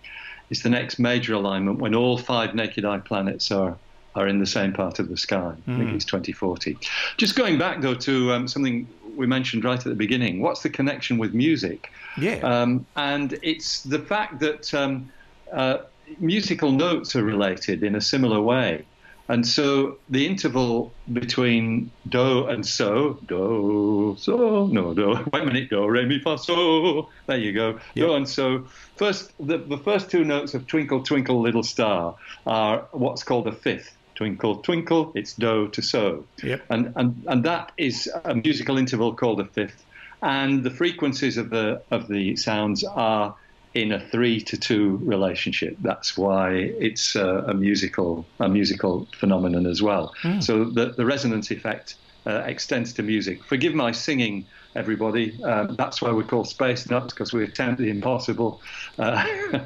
is 0.49 0.61
the 0.63 0.69
next 0.69 0.99
major 0.99 1.33
alignment 1.33 1.79
when 1.79 1.95
all 1.95 2.17
five 2.17 2.53
naked 2.55 2.85
eye 2.85 2.99
planets 2.99 3.51
are 3.51 3.77
are 4.15 4.29
in 4.29 4.39
the 4.39 4.45
same 4.45 4.71
part 4.71 4.97
of 4.99 5.09
the 5.09 5.17
sky. 5.17 5.51
I 5.67 5.71
Hmm. 5.71 5.77
think 5.77 5.93
it's 5.93 6.05
2040. 6.05 6.77
Just 7.17 7.35
going 7.35 7.57
back 7.57 7.81
though 7.81 7.95
to 7.95 8.31
um, 8.31 8.47
something 8.47 8.87
we 9.17 9.27
mentioned 9.27 9.65
right 9.65 9.77
at 9.77 9.83
the 9.83 9.93
beginning. 9.95 10.41
What's 10.41 10.61
the 10.63 10.69
connection 10.69 11.17
with 11.17 11.33
music? 11.33 11.89
Yeah. 12.17 12.35
Um, 12.37 12.85
and 12.95 13.37
it's 13.43 13.83
the 13.83 13.99
fact 13.99 14.39
that 14.39 14.73
um, 14.73 15.11
uh, 15.51 15.79
musical 16.19 16.71
notes 16.71 17.13
are 17.17 17.23
related 17.23 17.83
in 17.83 17.95
a 17.95 18.01
similar 18.01 18.39
way. 18.41 18.85
And 19.27 19.47
so 19.47 19.97
the 20.09 20.27
interval 20.27 20.93
between 21.11 21.91
do 22.07 22.45
and 22.45 22.65
so, 22.65 23.19
do, 23.25 24.15
so, 24.19 24.67
no, 24.67 24.93
do, 24.93 25.17
wait 25.33 25.41
a 25.41 25.45
minute, 25.45 25.69
do, 25.69 25.87
re, 25.87 26.05
mi, 26.05 26.19
fa, 26.19 26.37
so, 26.37 27.09
there 27.25 27.37
you 27.37 27.51
go, 27.51 27.79
Yep. 27.95 28.07
do 28.07 28.13
and 28.13 28.29
so. 28.29 28.65
First, 28.97 29.31
the, 29.39 29.57
the 29.57 29.77
first 29.77 30.11
two 30.11 30.23
notes 30.23 30.53
of 30.53 30.67
Twinkle, 30.67 31.03
Twinkle, 31.03 31.41
Little 31.41 31.63
Star 31.63 32.15
are 32.45 32.87
what's 32.91 33.23
called 33.23 33.47
a 33.47 33.51
fifth. 33.51 33.95
Twinkle, 34.13 34.57
twinkle, 34.57 35.11
it's 35.13 35.33
do 35.33 35.67
to 35.69 35.81
so. 35.81 36.25
Yep. 36.41 36.63
And, 36.69 36.93
and, 36.95 37.23
and 37.27 37.43
that 37.43 37.73
is 37.77 38.09
a 38.23 38.33
musical 38.35 38.77
interval 38.77 39.13
called 39.13 39.41
a 39.41 39.45
fifth. 39.45 39.83
And 40.21 40.63
the 40.63 40.69
frequencies 40.69 41.35
of 41.35 41.49
the, 41.49 41.81
of 41.91 42.07
the 42.07 42.37
sounds 42.37 42.83
are 42.85 43.35
in 43.75 43.91
a 43.91 43.99
three 44.09 44.39
to 44.39 44.57
two 44.57 44.97
relationship. 45.03 45.75
That's 45.81 46.17
why 46.17 46.51
it's 46.79 47.15
uh, 47.15 47.43
a 47.45 47.53
musical 47.53 48.25
a 48.39 48.49
musical 48.49 49.07
phenomenon 49.13 49.67
as 49.67 49.83
well. 49.83 50.13
So 50.39 50.63
the, 50.63 50.93
the 50.97 51.05
resonance 51.05 51.51
effect 51.51 51.95
uh, 52.25 52.41
extends 52.45 52.93
to 52.93 53.03
music. 53.03 53.43
Forgive 53.43 53.75
my 53.75 53.91
singing, 53.91 54.47
everybody. 54.75 55.41
Um, 55.43 55.75
that's 55.75 56.01
why 56.01 56.11
we're 56.11 56.23
called 56.23 56.47
Space 56.47 56.89
Nuts 56.89 57.13
because 57.13 57.33
we 57.33 57.43
attempt 57.43 57.79
the 57.79 57.89
impossible. 57.89 58.61
Uh, 58.97 59.23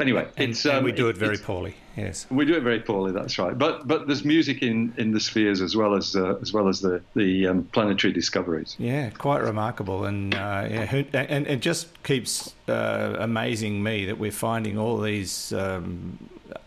anyway, 0.00 0.26
And, 0.36 0.50
it's 0.50 0.66
um, 0.66 0.84
we 0.84 0.92
do 0.92 1.08
it 1.08 1.16
very 1.16 1.36
poorly. 1.38 1.74
Yes. 1.96 2.26
we 2.30 2.44
do 2.44 2.54
it 2.54 2.62
very 2.62 2.80
poorly. 2.80 3.12
That's 3.12 3.38
right. 3.38 3.56
But 3.56 3.86
but 3.86 4.06
there's 4.06 4.24
music 4.24 4.62
in, 4.62 4.92
in 4.96 5.12
the 5.12 5.20
spheres 5.20 5.60
as 5.60 5.76
well 5.76 5.94
as 5.94 6.16
uh, 6.16 6.36
as 6.40 6.52
well 6.52 6.68
as 6.68 6.80
the 6.80 7.02
the 7.14 7.46
um, 7.46 7.64
planetary 7.72 8.12
discoveries. 8.12 8.76
Yeah, 8.78 9.10
quite 9.10 9.42
remarkable, 9.42 10.04
and 10.04 10.34
uh, 10.34 10.66
yeah, 10.70 11.02
and 11.14 11.46
it 11.46 11.60
just 11.60 12.02
keeps 12.02 12.54
uh, 12.68 13.16
amazing 13.18 13.82
me 13.82 14.04
that 14.06 14.18
we're 14.18 14.30
finding 14.30 14.78
all 14.78 14.98
these 15.00 15.52
um, 15.52 16.18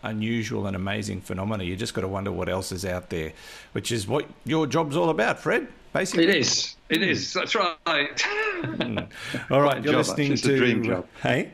unusual 0.02 0.66
and 0.66 0.76
amazing 0.76 1.20
phenomena. 1.20 1.64
You 1.64 1.76
just 1.76 1.94
got 1.94 2.02
to 2.02 2.08
wonder 2.08 2.30
what 2.30 2.48
else 2.48 2.72
is 2.72 2.84
out 2.84 3.10
there, 3.10 3.32
which 3.72 3.90
is 3.92 4.06
what 4.06 4.26
your 4.44 4.66
job's 4.66 4.96
all 4.96 5.10
about, 5.10 5.40
Fred. 5.40 5.68
Basically, 5.92 6.24
It 6.24 6.34
is. 6.34 6.74
It 6.88 7.02
is. 7.02 7.32
That's 7.32 7.54
right. 7.54 7.70
All 9.50 9.60
right, 9.62 9.82
you're 9.82 9.94
listening. 9.94 10.34
To 10.34 10.54
a 10.54 10.56
dream 10.56 10.82
job. 10.82 11.06
Hey, 11.22 11.52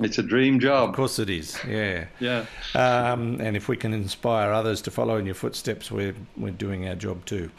It's 0.00 0.18
a 0.18 0.22
dream 0.22 0.58
job. 0.60 0.88
of 0.90 0.94
course 0.96 1.18
it 1.18 1.28
is. 1.28 1.58
Yeah. 1.68 2.06
Yeah. 2.20 2.46
Um, 2.74 3.38
and 3.40 3.56
if 3.56 3.68
we 3.68 3.76
can 3.76 3.92
inspire 3.92 4.50
others 4.52 4.80
to 4.82 4.90
follow 4.90 5.16
in 5.16 5.26
your 5.26 5.34
footsteps, 5.34 5.90
we're, 5.90 6.14
we're 6.36 6.50
doing 6.52 6.88
our 6.88 6.94
job 6.94 7.24
too. 7.26 7.50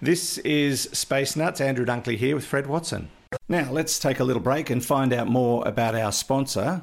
This 0.00 0.38
is 0.38 0.82
Space 0.92 1.36
Nuts. 1.36 1.60
Andrew 1.60 1.84
Dunkley 1.84 2.16
here 2.16 2.34
with 2.34 2.44
Fred 2.46 2.66
Watson. 2.66 3.10
Now, 3.48 3.70
let's 3.70 3.98
take 3.98 4.18
a 4.18 4.24
little 4.24 4.42
break 4.42 4.70
and 4.70 4.84
find 4.84 5.12
out 5.12 5.28
more 5.28 5.66
about 5.68 5.94
our 5.94 6.10
sponsor, 6.10 6.82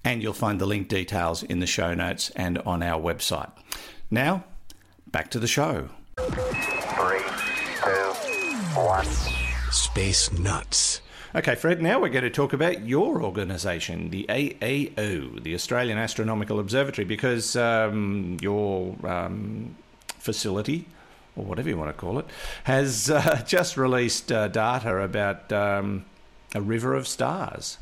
and 0.04 0.22
you'll 0.22 0.34
find 0.34 0.60
the 0.60 0.66
link 0.66 0.88
details 0.88 1.44
in 1.44 1.60
the 1.60 1.68
show 1.68 1.94
notes 1.94 2.32
and 2.32 2.58
on 2.60 2.84
our 2.84 3.02
website. 3.02 3.52
Now, 4.10 4.44
back 5.08 5.30
to 5.32 5.40
the 5.40 5.48
show. 5.48 5.90
Three, 6.18 7.22
two, 7.82 8.14
one. 8.80 9.06
Space 9.72 10.32
Nuts. 10.34 11.02
Okay, 11.34 11.56
Fred, 11.56 11.82
now 11.82 11.98
we're 11.98 12.10
going 12.10 12.26
to 12.26 12.30
talk 12.30 12.52
about 12.52 12.86
your 12.86 13.24
organisation, 13.24 14.10
the 14.10 14.26
AAO, 14.28 15.42
the 15.42 15.56
Australian 15.56 15.98
Astronomical 15.98 16.60
Observatory, 16.60 17.06
because 17.06 17.56
um, 17.56 18.36
your 18.42 18.98
um, 19.08 19.78
facility, 20.20 20.88
or 21.38 21.46
whatever 21.46 21.70
you 21.70 21.78
want 21.78 21.90
to 21.90 21.94
call 21.94 22.20
it, 22.20 22.26
has 22.66 23.10
uh, 23.10 23.42
just 23.48 23.78
released 23.78 24.30
uh, 24.30 24.50
data 24.50 24.98
about 24.98 25.50
um, 25.54 26.04
a 26.54 26.60
river 26.60 26.94
of 26.94 27.08
stars. 27.08 27.78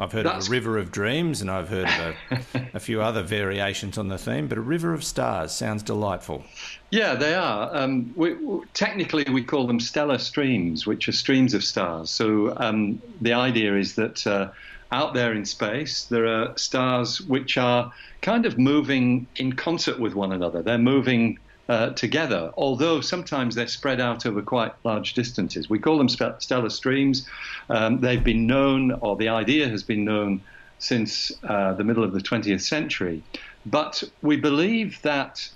I've 0.00 0.12
heard 0.12 0.26
That's- 0.26 0.44
of 0.46 0.50
a 0.50 0.52
river 0.52 0.78
of 0.78 0.90
dreams, 0.92 1.40
and 1.40 1.50
I've 1.50 1.68
heard 1.68 1.88
of 1.88 2.16
a, 2.54 2.70
a 2.74 2.80
few 2.80 3.02
other 3.02 3.22
variations 3.22 3.98
on 3.98 4.08
the 4.08 4.18
theme, 4.18 4.46
but 4.48 4.56
a 4.58 4.60
river 4.60 4.92
of 4.94 5.02
stars 5.02 5.52
sounds 5.52 5.82
delightful. 5.82 6.44
Yeah, 6.90 7.14
they 7.14 7.34
are. 7.34 7.74
Um, 7.76 8.12
we, 8.16 8.34
we- 8.34 8.64
technically, 8.74 9.24
we 9.32 9.42
call 9.42 9.66
them 9.66 9.80
stellar 9.80 10.18
streams, 10.18 10.86
which 10.86 11.08
are 11.08 11.12
streams 11.12 11.52
of 11.54 11.64
stars. 11.64 12.10
So 12.10 12.54
um, 12.58 13.02
the 13.20 13.32
idea 13.32 13.76
is 13.76 13.94
that 13.96 14.26
uh, 14.26 14.50
out 14.92 15.14
there 15.14 15.32
in 15.32 15.44
space, 15.44 16.04
there 16.04 16.26
are 16.26 16.56
stars 16.56 17.20
which 17.20 17.58
are 17.58 17.92
kind 18.22 18.46
of 18.46 18.58
moving 18.58 19.26
in 19.36 19.52
concert 19.54 19.98
with 19.98 20.14
one 20.14 20.32
another. 20.32 20.62
They're 20.62 20.78
moving 20.78 21.38
uh, 21.68 21.90
together, 21.90 22.50
although 22.56 23.00
sometimes 23.00 23.54
they're 23.54 23.66
spread 23.66 24.00
out 24.00 24.24
over 24.24 24.40
quite 24.40 24.72
large 24.84 25.14
distances. 25.14 25.68
We 25.68 25.78
call 25.78 25.98
them 25.98 26.08
stellar 26.08 26.70
streams. 26.70 27.26
Um, 27.68 28.00
they've 28.00 28.24
been 28.24 28.46
known, 28.46 28.92
or 28.92 29.16
the 29.16 29.28
idea 29.28 29.68
has 29.68 29.82
been 29.82 30.04
known 30.04 30.40
since 30.78 31.32
uh, 31.44 31.74
the 31.74 31.84
middle 31.84 32.04
of 32.04 32.12
the 32.12 32.20
20th 32.20 32.62
century. 32.62 33.22
But 33.66 34.02
we 34.22 34.36
believe 34.36 35.02
that 35.02 35.48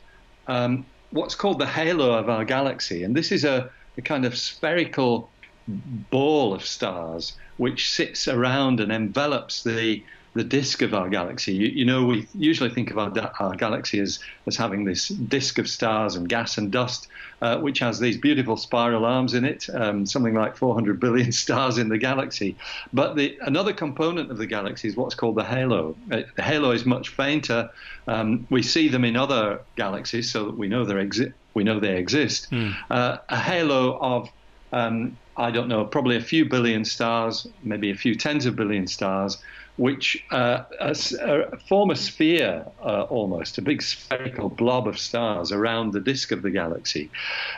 um, 0.48 0.84
what's 1.10 1.34
called 1.34 1.58
the 1.58 1.66
halo 1.66 2.12
of 2.12 2.28
our 2.28 2.44
galaxy, 2.44 3.04
and 3.04 3.14
this 3.14 3.32
is 3.32 3.44
a, 3.44 3.70
a 3.96 4.02
kind 4.02 4.24
of 4.24 4.36
spherical 4.36 5.30
ball 6.10 6.52
of 6.52 6.64
stars 6.64 7.36
which 7.56 7.88
sits 7.90 8.26
around 8.26 8.80
and 8.80 8.90
envelops 8.90 9.62
the 9.62 10.02
the 10.34 10.44
disk 10.44 10.80
of 10.80 10.94
our 10.94 11.08
galaxy. 11.08 11.52
You, 11.52 11.68
you 11.68 11.84
know, 11.84 12.04
we 12.04 12.26
usually 12.34 12.70
think 12.70 12.90
of 12.90 12.98
our, 12.98 13.32
our, 13.38 13.54
galaxy 13.54 13.98
as, 14.00 14.18
as 14.46 14.56
having 14.56 14.84
this 14.84 15.08
disk 15.08 15.58
of 15.58 15.68
stars 15.68 16.16
and 16.16 16.28
gas 16.28 16.56
and 16.56 16.70
dust, 16.70 17.08
uh, 17.42 17.58
which 17.58 17.80
has 17.80 17.98
these 17.98 18.16
beautiful 18.16 18.56
spiral 18.56 19.04
arms 19.04 19.34
in 19.34 19.44
it, 19.44 19.66
um, 19.74 20.06
something 20.06 20.34
like 20.34 20.56
400 20.56 20.98
billion 20.98 21.32
stars 21.44 21.76
in 21.76 21.88
the 21.88 21.98
galaxy. 21.98 22.56
But 22.92 23.16
the, 23.16 23.38
another 23.42 23.74
component 23.74 24.30
of 24.30 24.38
the 24.38 24.46
galaxy 24.46 24.88
is 24.88 24.96
what's 24.96 25.14
called 25.14 25.36
the 25.36 25.44
halo. 25.44 25.96
Uh, 26.10 26.22
the 26.36 26.42
halo 26.42 26.70
is 26.70 26.86
much 26.86 27.10
fainter. 27.10 27.70
Um, 28.06 28.46
we 28.48 28.62
see 28.62 28.88
them 28.88 29.04
in 29.04 29.16
other 29.16 29.60
galaxies, 29.76 30.30
so 30.30 30.46
that 30.46 30.56
we 30.56 30.68
know, 30.68 30.84
they 30.84 30.94
exi- 30.94 31.32
we 31.54 31.64
know 31.64 31.78
they 31.78 31.98
exist. 31.98 32.50
Mm. 32.50 32.74
Uh, 32.90 33.18
a 33.28 33.38
halo 33.38 33.98
of 33.98 34.30
um, 34.72 35.18
I 35.36 35.50
don't 35.50 35.68
know, 35.68 35.84
probably 35.84 36.16
a 36.16 36.20
few 36.20 36.44
billion 36.44 36.84
stars, 36.84 37.46
maybe 37.62 37.90
a 37.90 37.94
few 37.94 38.14
tens 38.14 38.46
of 38.46 38.56
billion 38.56 38.86
stars, 38.86 39.38
which 39.76 40.22
uh, 40.30 40.64
a, 40.80 40.94
a 41.52 41.56
form 41.56 41.90
a 41.90 41.96
sphere 41.96 42.64
uh, 42.82 43.02
almost, 43.04 43.58
a 43.58 43.62
big 43.62 43.82
spherical 43.82 44.48
blob 44.48 44.86
of 44.86 44.98
stars 44.98 45.50
around 45.50 45.92
the 45.92 46.00
disk 46.00 46.30
of 46.30 46.42
the 46.42 46.50
galaxy. 46.50 47.10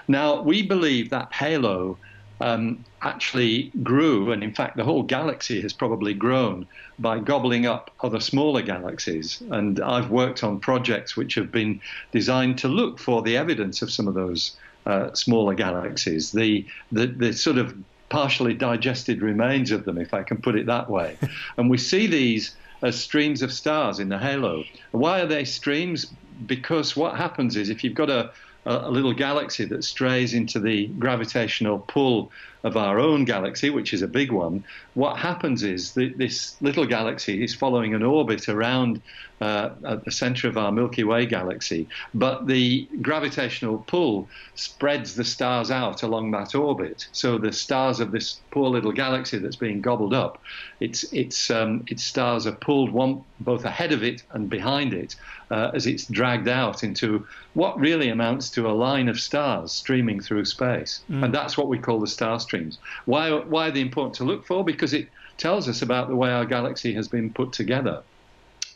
Now, 0.07 0.41
we 0.41 0.63
believe 0.63 1.11
that 1.11 1.33
halo 1.33 1.99
um, 2.41 2.85
actually 3.03 3.73
grew, 3.83 4.33
and 4.33 4.43
in 4.43 4.55
fact, 4.55 4.77
the 4.77 4.85
whole 4.85 5.03
galaxy 5.03 5.61
has 5.63 5.73
probably 5.73 6.15
grown 6.15 6.67
by 6.99 7.19
gobbling 7.19 7.67
up 7.67 7.91
other 8.01 8.21
smaller 8.21 8.63
galaxies. 8.63 9.43
And 9.51 9.81
I've 9.81 10.11
worked 10.11 10.45
on 10.45 10.61
projects 10.61 11.17
which 11.17 11.35
have 11.35 11.51
been 11.51 11.81
designed 12.13 12.59
to 12.59 12.69
look 12.69 12.99
for 12.99 13.23
the 13.23 13.37
evidence 13.37 13.83
of 13.83 13.91
some 13.91 14.09
of 14.09 14.15
those 14.15 14.57
uh, 14.87 15.13
smaller 15.15 15.55
galaxies, 15.55 16.33
the, 16.33 16.67
the, 16.93 17.07
the 17.07 17.33
sort 17.33 17.59
of 17.59 17.75
partially 18.09 18.55
digested 18.55 19.23
remains 19.23 19.71
of 19.71 19.85
them, 19.85 19.99
if 19.99 20.15
I 20.15 20.23
can 20.23 20.39
put 20.39 20.57
it 20.57 20.67
that 20.67 20.89
way. 20.91 21.17
and 21.57 21.71
we 21.71 21.79
see 21.79 22.07
these 22.07 22.57
as 22.83 23.01
streams 23.01 23.43
of 23.43 23.53
stars 23.53 23.99
in 23.99 24.09
the 24.09 24.19
halo. 24.19 24.65
Why 24.93 25.21
are 25.21 25.27
they 25.27 25.45
streams? 25.45 26.07
Because 26.47 26.97
what 26.97 27.17
happens 27.17 27.57
is 27.57 27.71
if 27.71 27.83
you've 27.83 27.95
got 27.95 28.11
a, 28.11 28.33
a, 28.67 28.91
little 28.91 29.13
galaxy 29.13 29.65
that 29.67 29.85
strays 29.85 30.35
into 30.35 30.59
the 30.59 30.87
gravitational 30.99 31.79
pull 31.79 32.31
of 32.63 32.79
our 32.79 32.99
own 32.99 33.27
galaxy, 33.27 33.69
which 33.69 33.93
is 33.93 34.01
a 34.01 34.09
big 34.09 34.33
one, 34.33 34.65
what 34.95 35.19
happens 35.19 35.63
is 35.63 35.93
that 35.93 36.17
this 36.17 36.57
little 36.63 36.87
galaxy 36.87 37.45
is 37.45 37.55
following 37.55 37.95
an 37.95 38.03
orbit 38.03 38.49
around 38.49 39.03
uh, 39.43 39.69
the 40.05 40.11
center 40.11 40.49
of 40.49 40.57
our 40.57 40.73
Milky 40.73 41.05
Way 41.05 41.27
galaxy, 41.27 41.87
but 42.15 42.47
the 42.47 42.89
gravitational 43.03 43.85
pull 43.87 44.29
spreads 44.55 45.15
the 45.15 45.25
stars 45.25 45.71
out 45.71 46.03
along 46.03 46.31
that 46.31 46.55
orbit. 46.55 47.07
So 47.13 47.37
the 47.37 47.53
stars 47.53 48.01
of 48.01 48.13
this 48.13 48.41
poor 48.51 48.71
little 48.71 48.93
galaxy 48.93 49.37
that's 49.37 49.57
being 49.57 49.83
gobbled 49.83 50.15
up, 50.15 50.41
its 50.81 51.03
its 51.13 51.51
um, 51.51 51.85
its 51.89 52.03
stars 52.03 52.47
are 52.47 52.53
pulled 52.53 52.91
one 52.91 53.23
both 53.41 53.67
ahead 53.67 53.93
of 53.93 54.03
it 54.03 54.23
and 54.31 54.49
behind 54.49 54.95
it 54.95 55.17
uh, 55.55 55.71
as 55.73 55.87
it's 55.87 56.07
dragged 56.07 56.49
out 56.49 56.83
into 56.83 57.25
what 57.55 57.79
really 57.79 58.09
amounts 58.09 58.51
to 58.51 58.69
a 58.69 58.75
line 58.87 59.09
of 59.09 59.21
stars 59.21 59.71
streaming 59.71 60.21
through 60.21 60.45
space, 60.45 61.03
mm. 61.09 61.25
and 61.25 61.33
that's 61.33 61.57
what 61.57 61.69
we 61.69 61.79
call 61.79 62.01
the 62.01 62.09
star 62.09 62.41
streams. 62.41 62.79
Why 63.05 63.31
why 63.31 63.69
are 63.69 63.71
they 63.71 63.81
important 63.81 64.15
to 64.17 64.25
look 64.25 64.45
for? 64.45 64.65
Because 64.65 64.93
it 64.93 65.09
tells 65.39 65.69
us 65.69 65.81
about 65.81 66.09
the 66.09 66.17
way 66.17 66.31
our 66.31 66.45
galaxy 66.45 66.93
has 66.95 67.07
been 67.07 67.33
put 67.33 67.53
together. 67.53 68.03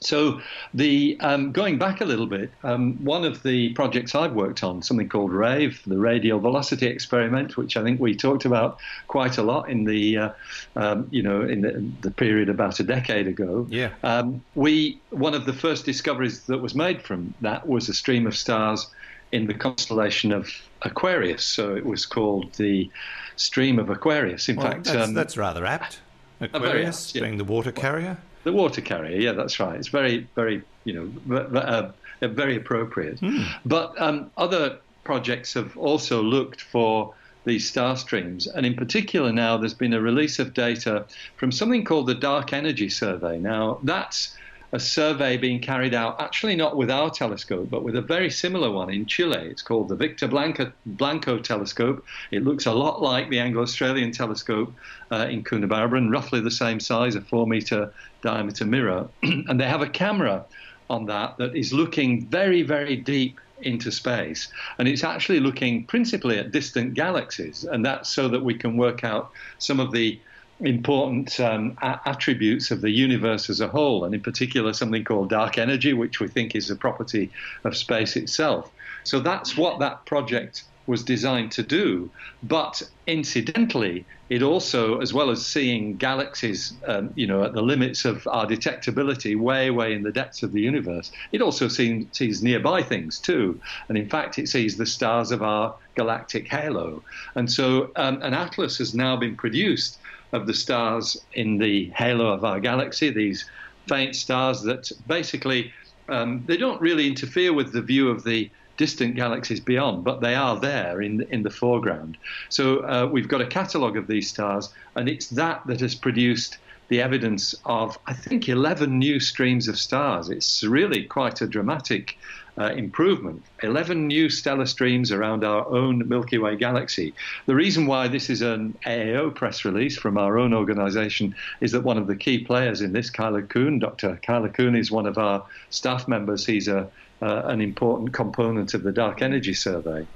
So, 0.00 0.40
the 0.74 1.16
um, 1.20 1.52
going 1.52 1.78
back 1.78 2.00
a 2.00 2.04
little 2.04 2.26
bit, 2.26 2.50
um, 2.62 3.02
one 3.04 3.24
of 3.24 3.42
the 3.42 3.72
projects 3.74 4.14
I've 4.14 4.32
worked 4.32 4.62
on, 4.62 4.82
something 4.82 5.08
called 5.08 5.32
RAVE, 5.32 5.80
the 5.86 5.98
Radial 5.98 6.38
Velocity 6.38 6.86
Experiment, 6.86 7.56
which 7.56 7.76
I 7.76 7.82
think 7.82 8.00
we 8.00 8.14
talked 8.14 8.44
about 8.44 8.78
quite 9.08 9.38
a 9.38 9.42
lot 9.42 9.68
in 9.68 9.84
the, 9.84 10.16
uh, 10.16 10.30
um, 10.76 11.08
you 11.10 11.22
know, 11.22 11.42
in 11.42 11.62
the, 11.62 11.84
the, 12.02 12.10
period 12.12 12.48
about 12.48 12.78
a 12.78 12.84
decade 12.84 13.26
ago. 13.26 13.66
Yeah. 13.68 13.90
Um, 14.02 14.42
we 14.54 15.00
one 15.10 15.34
of 15.34 15.46
the 15.46 15.52
first 15.52 15.84
discoveries 15.84 16.46
that 16.46 16.58
was 16.58 16.74
made 16.74 17.02
from 17.02 17.34
that 17.40 17.66
was 17.66 17.88
a 17.88 17.94
stream 17.94 18.26
of 18.26 18.36
stars 18.36 18.88
in 19.32 19.46
the 19.46 19.54
constellation 19.54 20.32
of 20.32 20.50
Aquarius. 20.82 21.44
So 21.44 21.74
it 21.74 21.84
was 21.84 22.06
called 22.06 22.52
the 22.54 22.90
Stream 23.36 23.78
of 23.78 23.90
Aquarius. 23.90 24.48
In 24.48 24.56
well, 24.56 24.66
fact, 24.66 24.84
that's, 24.84 25.08
um, 25.08 25.14
that's 25.14 25.36
rather 25.36 25.66
apt. 25.66 26.00
Aquarius, 26.40 27.08
apt, 27.08 27.16
yeah. 27.16 27.22
being 27.22 27.38
the 27.38 27.44
water 27.44 27.72
carrier. 27.72 28.18
The 28.44 28.52
water 28.52 28.80
carrier, 28.80 29.20
yeah, 29.20 29.32
that's 29.32 29.60
right. 29.60 29.76
It's 29.76 29.88
very, 29.88 30.26
very, 30.34 30.62
you 30.84 30.94
know, 31.28 31.58
uh, 31.58 31.90
very 32.26 32.56
appropriate. 32.56 33.20
Mm. 33.20 33.46
But 33.64 34.00
um, 34.00 34.30
other 34.36 34.78
projects 35.04 35.54
have 35.54 35.76
also 35.76 36.22
looked 36.22 36.62
for 36.62 37.14
these 37.44 37.68
star 37.68 37.96
streams, 37.96 38.46
and 38.46 38.66
in 38.66 38.74
particular, 38.74 39.32
now 39.32 39.56
there's 39.56 39.74
been 39.74 39.94
a 39.94 40.00
release 40.00 40.38
of 40.38 40.54
data 40.54 41.06
from 41.36 41.50
something 41.50 41.84
called 41.84 42.06
the 42.06 42.14
Dark 42.14 42.52
Energy 42.52 42.88
Survey. 42.88 43.38
Now, 43.38 43.78
that's 43.82 44.36
a 44.72 44.80
survey 44.80 45.36
being 45.36 45.60
carried 45.60 45.94
out, 45.94 46.20
actually 46.20 46.54
not 46.54 46.76
with 46.76 46.90
our 46.90 47.10
telescope, 47.10 47.70
but 47.70 47.82
with 47.82 47.96
a 47.96 48.02
very 48.02 48.30
similar 48.30 48.70
one 48.70 48.90
in 48.90 49.06
Chile. 49.06 49.48
It's 49.50 49.62
called 49.62 49.88
the 49.88 49.96
Victor 49.96 50.28
Blanco, 50.28 50.72
Blanco 50.84 51.38
telescope. 51.38 52.04
It 52.30 52.44
looks 52.44 52.66
a 52.66 52.72
lot 52.72 53.00
like 53.00 53.30
the 53.30 53.38
Anglo 53.38 53.62
Australian 53.62 54.12
telescope 54.12 54.72
uh, 55.10 55.26
in 55.30 55.42
Coonabarabran, 55.42 56.12
roughly 56.12 56.40
the 56.40 56.50
same 56.50 56.80
size, 56.80 57.14
a 57.14 57.22
four 57.22 57.46
meter 57.46 57.92
diameter 58.22 58.66
mirror. 58.66 59.08
and 59.22 59.58
they 59.58 59.66
have 59.66 59.82
a 59.82 59.88
camera 59.88 60.44
on 60.90 61.06
that 61.06 61.38
that 61.38 61.56
is 61.56 61.72
looking 61.72 62.26
very, 62.26 62.62
very 62.62 62.96
deep 62.96 63.40
into 63.62 63.90
space. 63.90 64.52
And 64.78 64.86
it's 64.86 65.02
actually 65.02 65.40
looking 65.40 65.84
principally 65.84 66.38
at 66.38 66.52
distant 66.52 66.94
galaxies. 66.94 67.64
And 67.64 67.84
that's 67.84 68.10
so 68.10 68.28
that 68.28 68.44
we 68.44 68.54
can 68.54 68.76
work 68.76 69.02
out 69.04 69.30
some 69.58 69.80
of 69.80 69.92
the 69.92 70.20
important 70.60 71.38
um, 71.40 71.76
attributes 71.82 72.70
of 72.70 72.80
the 72.80 72.90
universe 72.90 73.48
as 73.48 73.60
a 73.60 73.68
whole, 73.68 74.04
and 74.04 74.14
in 74.14 74.20
particular 74.20 74.72
something 74.72 75.04
called 75.04 75.30
dark 75.30 75.58
energy, 75.58 75.92
which 75.92 76.20
we 76.20 76.28
think 76.28 76.54
is 76.54 76.70
a 76.70 76.76
property 76.76 77.30
of 77.64 77.76
space 77.76 78.16
itself. 78.16 78.70
So 79.04 79.20
that's 79.20 79.56
what 79.56 79.78
that 79.80 80.04
project 80.06 80.64
was 80.88 81.04
designed 81.04 81.52
to 81.52 81.62
do. 81.62 82.10
But 82.42 82.82
incidentally, 83.06 84.06
it 84.30 84.42
also, 84.42 85.00
as 85.00 85.12
well 85.12 85.30
as 85.30 85.46
seeing 85.46 85.96
galaxies, 85.96 86.72
um, 86.86 87.10
you 87.14 87.26
know, 87.26 87.44
at 87.44 87.52
the 87.52 87.62
limits 87.62 88.06
of 88.06 88.26
our 88.26 88.46
detectability, 88.46 89.38
way, 89.38 89.70
way 89.70 89.92
in 89.92 90.02
the 90.02 90.10
depths 90.10 90.42
of 90.42 90.52
the 90.52 90.62
universe, 90.62 91.12
it 91.30 91.42
also 91.42 91.68
sees, 91.68 92.06
sees 92.12 92.42
nearby 92.42 92.82
things 92.82 93.20
too. 93.20 93.60
And 93.88 93.98
in 93.98 94.08
fact, 94.08 94.38
it 94.38 94.48
sees 94.48 94.76
the 94.76 94.86
stars 94.86 95.30
of 95.30 95.42
our 95.42 95.76
galactic 95.94 96.48
halo. 96.48 97.02
And 97.34 97.52
so 97.52 97.90
um, 97.96 98.22
an 98.22 98.32
atlas 98.32 98.78
has 98.78 98.94
now 98.94 99.16
been 99.16 99.36
produced 99.36 99.98
of 100.32 100.46
the 100.46 100.54
stars 100.54 101.16
in 101.32 101.58
the 101.58 101.90
halo 101.96 102.28
of 102.28 102.44
our 102.44 102.60
galaxy, 102.60 103.10
these 103.10 103.48
faint 103.88 104.14
stars 104.14 104.62
that 104.62 104.90
basically 105.06 105.72
um, 106.08 106.44
they 106.46 106.56
don't 106.56 106.80
really 106.80 107.06
interfere 107.06 107.52
with 107.52 107.72
the 107.72 107.82
view 107.82 108.08
of 108.10 108.24
the 108.24 108.50
distant 108.76 109.16
galaxies 109.16 109.60
beyond, 109.60 110.04
but 110.04 110.20
they 110.20 110.34
are 110.34 110.58
there 110.58 111.02
in 111.02 111.22
in 111.30 111.42
the 111.42 111.50
foreground. 111.50 112.16
So 112.48 112.80
uh, 112.80 113.08
we've 113.10 113.28
got 113.28 113.40
a 113.40 113.46
catalogue 113.46 113.96
of 113.96 114.06
these 114.06 114.30
stars, 114.30 114.72
and 114.94 115.08
it's 115.08 115.28
that 115.30 115.62
that 115.66 115.80
has 115.80 115.94
produced 115.94 116.58
the 116.88 117.02
evidence 117.02 117.54
of 117.64 117.98
I 118.06 118.14
think 118.14 118.48
11 118.48 118.98
new 118.98 119.20
streams 119.20 119.68
of 119.68 119.78
stars. 119.78 120.30
It's 120.30 120.62
really 120.62 121.04
quite 121.04 121.42
a 121.42 121.46
dramatic 121.46 122.16
uh, 122.58 122.72
improvement. 122.76 123.42
11 123.62 124.06
new 124.06 124.28
stellar 124.28 124.66
streams 124.66 125.12
around 125.12 125.44
our 125.44 125.66
own 125.68 126.08
Milky 126.08 126.38
Way 126.38 126.56
galaxy. 126.56 127.14
The 127.46 127.54
reason 127.54 127.86
why 127.86 128.08
this 128.08 128.30
is 128.30 128.42
an 128.42 128.76
AAO 128.84 129.34
press 129.34 129.64
release 129.64 129.96
from 129.96 130.18
our 130.18 130.38
own 130.38 130.52
organization 130.52 131.34
is 131.60 131.72
that 131.72 131.84
one 131.84 131.98
of 131.98 132.06
the 132.06 132.16
key 132.16 132.44
players 132.44 132.80
in 132.80 132.92
this, 132.92 133.10
Kyler 133.10 133.46
Kuehn, 133.46 133.80
Dr. 133.80 134.18
Kyler 134.22 134.54
Kuehn, 134.54 134.76
is 134.76 134.90
one 134.90 135.06
of 135.06 135.18
our 135.18 135.46
staff 135.70 136.08
members. 136.08 136.44
He's 136.46 136.68
a 136.68 136.90
uh, 137.20 137.42
an 137.46 137.60
important 137.60 138.12
component 138.12 138.74
of 138.74 138.84
the 138.84 138.92
dark 138.92 139.22
energy 139.22 139.54
survey. 139.54 140.06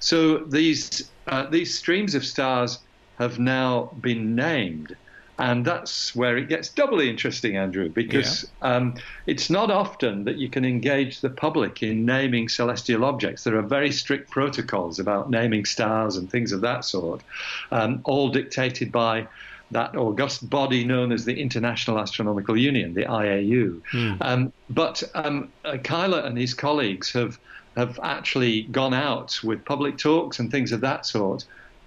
So 0.00 0.38
these 0.38 1.10
uh, 1.26 1.46
these 1.48 1.78
streams 1.78 2.14
of 2.14 2.24
stars 2.24 2.78
have 3.18 3.38
now 3.38 3.90
been 4.00 4.34
named. 4.34 4.96
And 5.38 5.64
that's 5.64 6.14
where 6.14 6.36
it 6.36 6.48
gets 6.48 6.68
doubly 6.68 7.08
interesting, 7.08 7.56
Andrew, 7.56 7.88
because 7.88 8.44
yeah. 8.60 8.76
um, 8.76 8.94
it's 9.26 9.48
not 9.48 9.70
often 9.70 10.24
that 10.24 10.36
you 10.36 10.48
can 10.48 10.64
engage 10.64 11.20
the 11.20 11.30
public 11.30 11.82
in 11.82 12.04
naming 12.04 12.48
celestial 12.48 13.04
objects. 13.04 13.44
There 13.44 13.56
are 13.56 13.62
very 13.62 13.90
strict 13.92 14.30
protocols 14.30 14.98
about 14.98 15.30
naming 15.30 15.64
stars 15.64 16.16
and 16.16 16.30
things 16.30 16.52
of 16.52 16.60
that 16.60 16.84
sort, 16.84 17.22
um, 17.70 18.02
all 18.04 18.28
dictated 18.28 18.92
by 18.92 19.26
that 19.70 19.96
august 19.96 20.48
body 20.50 20.84
known 20.84 21.12
as 21.12 21.24
the 21.24 21.40
International 21.40 21.98
Astronomical 21.98 22.56
Union, 22.56 22.92
the 22.92 23.04
IAU. 23.04 23.80
Mm. 23.92 24.16
Um, 24.20 24.52
but 24.68 25.02
um, 25.14 25.50
uh, 25.64 25.72
Kyler 25.72 26.24
and 26.24 26.36
his 26.36 26.54
colleagues 26.54 27.10
have 27.12 27.38
have 27.74 27.98
actually 28.02 28.64
gone 28.64 28.92
out 28.92 29.40
with 29.42 29.64
public 29.64 29.96
talks 29.96 30.38
and 30.38 30.50
things 30.50 30.72
of 30.72 30.82
that 30.82 31.06
sort 31.06 31.46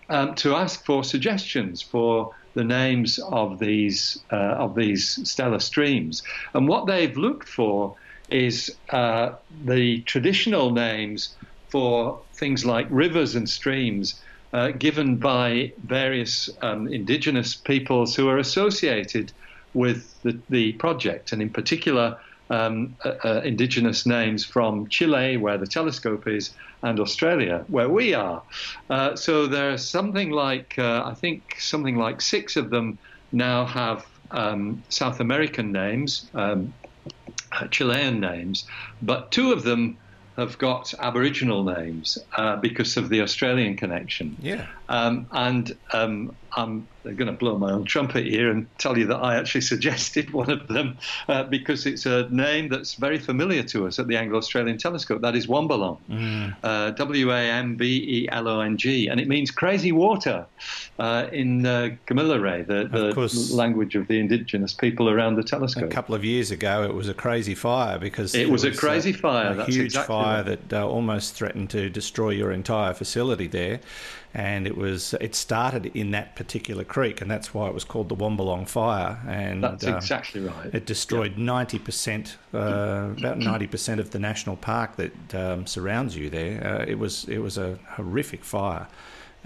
um, 0.09 0.33
to 0.33 0.55
ask 0.55 0.83
for 0.83 1.03
suggestions 1.03 1.79
for 1.79 2.33
the 2.55 2.63
names 2.63 3.19
of 3.19 3.59
these 3.59 4.17
uh, 4.31 4.55
of 4.65 4.75
these 4.75 5.19
stellar 5.29 5.59
streams. 5.59 6.23
And 6.53 6.67
what 6.67 6.87
they've 6.87 7.15
looked 7.15 7.47
for 7.47 7.95
is 8.29 8.75
uh, 8.89 9.33
the 9.65 10.01
traditional 10.01 10.71
names 10.71 11.35
for 11.69 12.21
things 12.33 12.65
like 12.65 12.87
rivers 12.89 13.35
and 13.35 13.47
streams 13.47 14.21
uh, 14.53 14.71
given 14.71 15.17
by 15.17 15.73
various 15.85 16.49
um, 16.61 16.87
indigenous 16.87 17.55
peoples 17.55 18.15
who 18.15 18.29
are 18.29 18.37
associated 18.37 19.31
with 19.73 20.15
the, 20.23 20.41
the 20.49 20.71
project, 20.73 21.33
and 21.33 21.41
in 21.41 21.49
particular, 21.49 22.17
um, 22.49 22.95
uh, 23.03 23.13
uh, 23.23 23.41
indigenous 23.43 24.05
names 24.05 24.45
from 24.45 24.87
Chile, 24.87 25.37
where 25.37 25.57
the 25.57 25.67
telescope 25.67 26.27
is, 26.27 26.51
and 26.83 26.99
Australia, 26.99 27.65
where 27.67 27.89
we 27.89 28.13
are. 28.13 28.43
Uh, 28.89 29.15
so 29.15 29.47
there's 29.47 29.87
something 29.87 30.29
like, 30.29 30.75
uh, 30.77 31.03
I 31.05 31.13
think, 31.15 31.55
something 31.59 31.95
like 31.95 32.21
six 32.21 32.55
of 32.55 32.69
them 32.69 32.97
now 33.31 33.65
have 33.65 34.05
um, 34.31 34.83
South 34.89 35.19
American 35.19 35.71
names, 35.71 36.29
um, 36.33 36.73
uh, 37.51 37.67
Chilean 37.67 38.19
names, 38.19 38.65
but 39.01 39.31
two 39.31 39.51
of 39.51 39.63
them 39.63 39.97
have 40.37 40.57
got 40.57 40.93
Aboriginal 40.99 41.63
names 41.63 42.17
uh, 42.35 42.57
because 42.57 42.97
of 42.97 43.09
the 43.09 43.21
Australian 43.21 43.77
connection. 43.77 44.35
Yeah. 44.41 44.67
Um, 44.89 45.27
and 45.31 45.75
um, 45.93 46.35
I'm 46.55 46.87
going 47.03 47.27
to 47.27 47.33
blow 47.33 47.57
my 47.57 47.71
own 47.71 47.85
trumpet 47.85 48.25
here 48.25 48.49
and 48.49 48.67
tell 48.77 48.97
you 48.97 49.05
that 49.07 49.17
I 49.17 49.35
actually 49.35 49.61
suggested 49.73 50.31
one 50.31 50.49
of 50.49 50.67
them 50.67 50.97
uh, 51.27 51.43
because 51.43 51.85
it's 51.85 52.05
a 52.05 52.27
name 52.29 52.69
that's 52.69 52.95
very 52.95 53.19
familiar 53.19 53.63
to 53.63 53.87
us 53.87 53.99
at 53.99 54.07
the 54.07 54.17
Anglo 54.17 54.37
Australian 54.37 54.77
Telescope. 54.77 55.21
That 55.21 55.35
is 55.35 55.47
Wambelong. 55.47 55.99
Mm. 56.09 56.55
Uh, 56.63 56.91
W 56.91 57.31
A 57.31 57.39
M 57.39 57.75
B 57.75 57.85
E 58.07 58.29
L 58.31 58.47
O 58.47 58.61
N 58.61 58.77
G. 58.77 59.07
And 59.07 59.19
it 59.19 59.27
means 59.27 59.51
crazy 59.51 59.91
water 59.91 60.45
uh, 60.97 61.27
in 61.31 61.65
uh, 61.65 61.95
Kamilaroi, 62.07 62.65
the, 62.65 63.13
course. 63.13 63.49
the 63.49 63.55
language 63.55 63.95
of 63.95 64.07
the 64.07 64.19
indigenous 64.19 64.73
people 64.73 65.09
around 65.09 65.35
the 65.35 65.43
telescope. 65.43 65.83
A 65.83 65.87
couple 65.87 66.15
of 66.15 66.25
years 66.25 66.51
ago, 66.51 66.83
it 66.83 66.93
was 66.93 67.09
a 67.09 67.13
crazy 67.13 67.55
fire 67.55 67.99
because 67.99 68.33
It 68.33 68.49
was 68.49 68.63
a 68.63 68.71
uh, 68.71 68.75
crazy 68.75 69.13
fire, 69.13 69.51
a 69.51 69.55
that's 69.55 69.69
huge 69.69 69.85
exactly 69.85 70.15
fire 70.15 70.43
right. 70.43 70.69
that 70.69 70.81
uh, 70.81 70.87
almost 70.87 71.35
threatened 71.35 71.69
to 71.71 71.89
destroy 71.89 72.29
your 72.29 72.51
entire 72.51 72.93
facility 72.93 73.47
there. 73.47 73.79
And 74.37 74.67
it 74.67 74.75
was 74.75 75.13
it 75.21 75.33
started 75.33 75.85
in 75.95 76.11
that 76.11 76.35
particular 76.35 76.83
creek, 76.83 77.21
and 77.21 77.31
that's 77.31 77.53
why 77.53 77.69
it 77.69 77.73
was 77.73 77.85
called 77.85 78.09
the 78.09 78.17
Wambelong 78.17 78.67
Fire. 78.67 79.17
And 79.29 79.63
That's 79.63 79.87
uh, 79.87 79.95
exactly 79.95 80.41
right. 80.41 80.75
It 80.75 80.85
destroyed 80.85 81.37
ninety 81.37 81.79
percent, 81.79 82.35
uh, 82.53 83.11
about 83.17 83.37
ninety 83.37 83.65
percent 83.65 84.01
of 84.01 84.09
the 84.11 84.19
national 84.19 84.57
park 84.57 84.97
that 84.97 85.33
um, 85.33 85.65
surrounds 85.65 86.17
you 86.17 86.29
there. 86.29 86.61
Uh, 86.81 86.85
it 86.85 86.99
was 86.99 87.23
it 87.29 87.37
was 87.37 87.57
a 87.57 87.79
horrific 87.91 88.43
fire. 88.43 88.87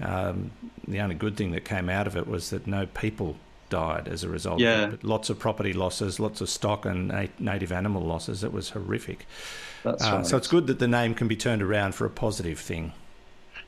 Um, 0.00 0.50
the 0.88 0.98
only 1.00 1.14
good 1.14 1.36
thing 1.36 1.52
that 1.52 1.64
came 1.64 1.88
out 1.88 2.08
of 2.08 2.16
it 2.16 2.26
was 2.26 2.50
that 2.50 2.66
no 2.66 2.86
people 2.86 3.36
died 3.68 4.08
as 4.08 4.24
a 4.24 4.28
result. 4.28 4.54
of 4.56 4.60
Yeah. 4.60 4.88
it, 4.94 5.04
lots 5.04 5.30
of 5.30 5.38
property 5.38 5.72
losses, 5.72 6.18
lots 6.18 6.40
of 6.40 6.48
stock 6.48 6.84
and 6.84 7.08
na- 7.08 7.26
native 7.38 7.70
animal 7.70 8.02
losses. 8.02 8.42
It 8.42 8.52
was 8.52 8.70
horrific. 8.70 9.26
That's 9.84 10.04
Uh, 10.04 10.16
right. 10.16 10.26
So 10.26 10.36
it's 10.36 10.48
good 10.48 10.66
that 10.66 10.80
the 10.80 10.88
name 10.88 11.14
can 11.14 11.28
be 11.28 11.36
turned 11.36 11.62
around 11.62 11.94
for 11.94 12.06
a 12.06 12.10
positive 12.10 12.58
thing. 12.58 12.92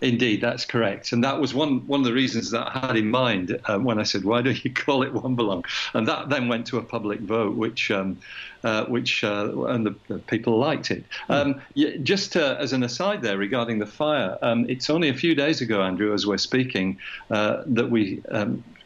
Indeed, 0.02 0.40
that's 0.40 0.64
correct, 0.64 1.12
and 1.12 1.22
that 1.22 1.40
was 1.40 1.54
one 1.54 1.86
one 1.86 2.00
of 2.00 2.06
the 2.06 2.12
reasons 2.12 2.50
that 2.50 2.66
I 2.66 2.86
had 2.86 2.96
in 2.96 3.08
mind 3.08 3.56
um, 3.66 3.84
when 3.84 4.00
I 4.00 4.02
said, 4.02 4.24
"Why 4.24 4.42
don't 4.42 4.62
you 4.64 4.72
call 4.72 5.04
it 5.04 5.12
Wambelong?" 5.14 5.64
And 5.94 6.08
that 6.08 6.28
then 6.28 6.48
went 6.48 6.66
to 6.68 6.78
a 6.78 6.82
public 6.82 7.20
vote, 7.20 7.54
which 7.54 7.88
um, 7.92 8.18
uh, 8.64 8.84
which 8.86 9.22
uh, 9.22 9.64
and 9.66 9.86
the, 9.86 9.94
the 10.08 10.18
people 10.18 10.58
liked 10.58 10.90
it. 10.90 11.04
Um, 11.28 11.62
yeah, 11.74 11.96
just 12.02 12.36
uh, 12.36 12.56
as 12.58 12.72
an 12.72 12.82
aside, 12.82 13.22
there 13.22 13.38
regarding 13.38 13.78
the 13.78 13.86
fire, 13.86 14.36
um, 14.42 14.66
it's 14.68 14.90
only 14.90 15.08
a 15.08 15.14
few 15.14 15.36
days 15.36 15.60
ago, 15.60 15.80
Andrew, 15.82 16.12
as 16.12 16.26
we're 16.26 16.38
speaking, 16.38 16.98
uh, 17.30 17.62
that 17.66 17.88
we. 17.88 18.22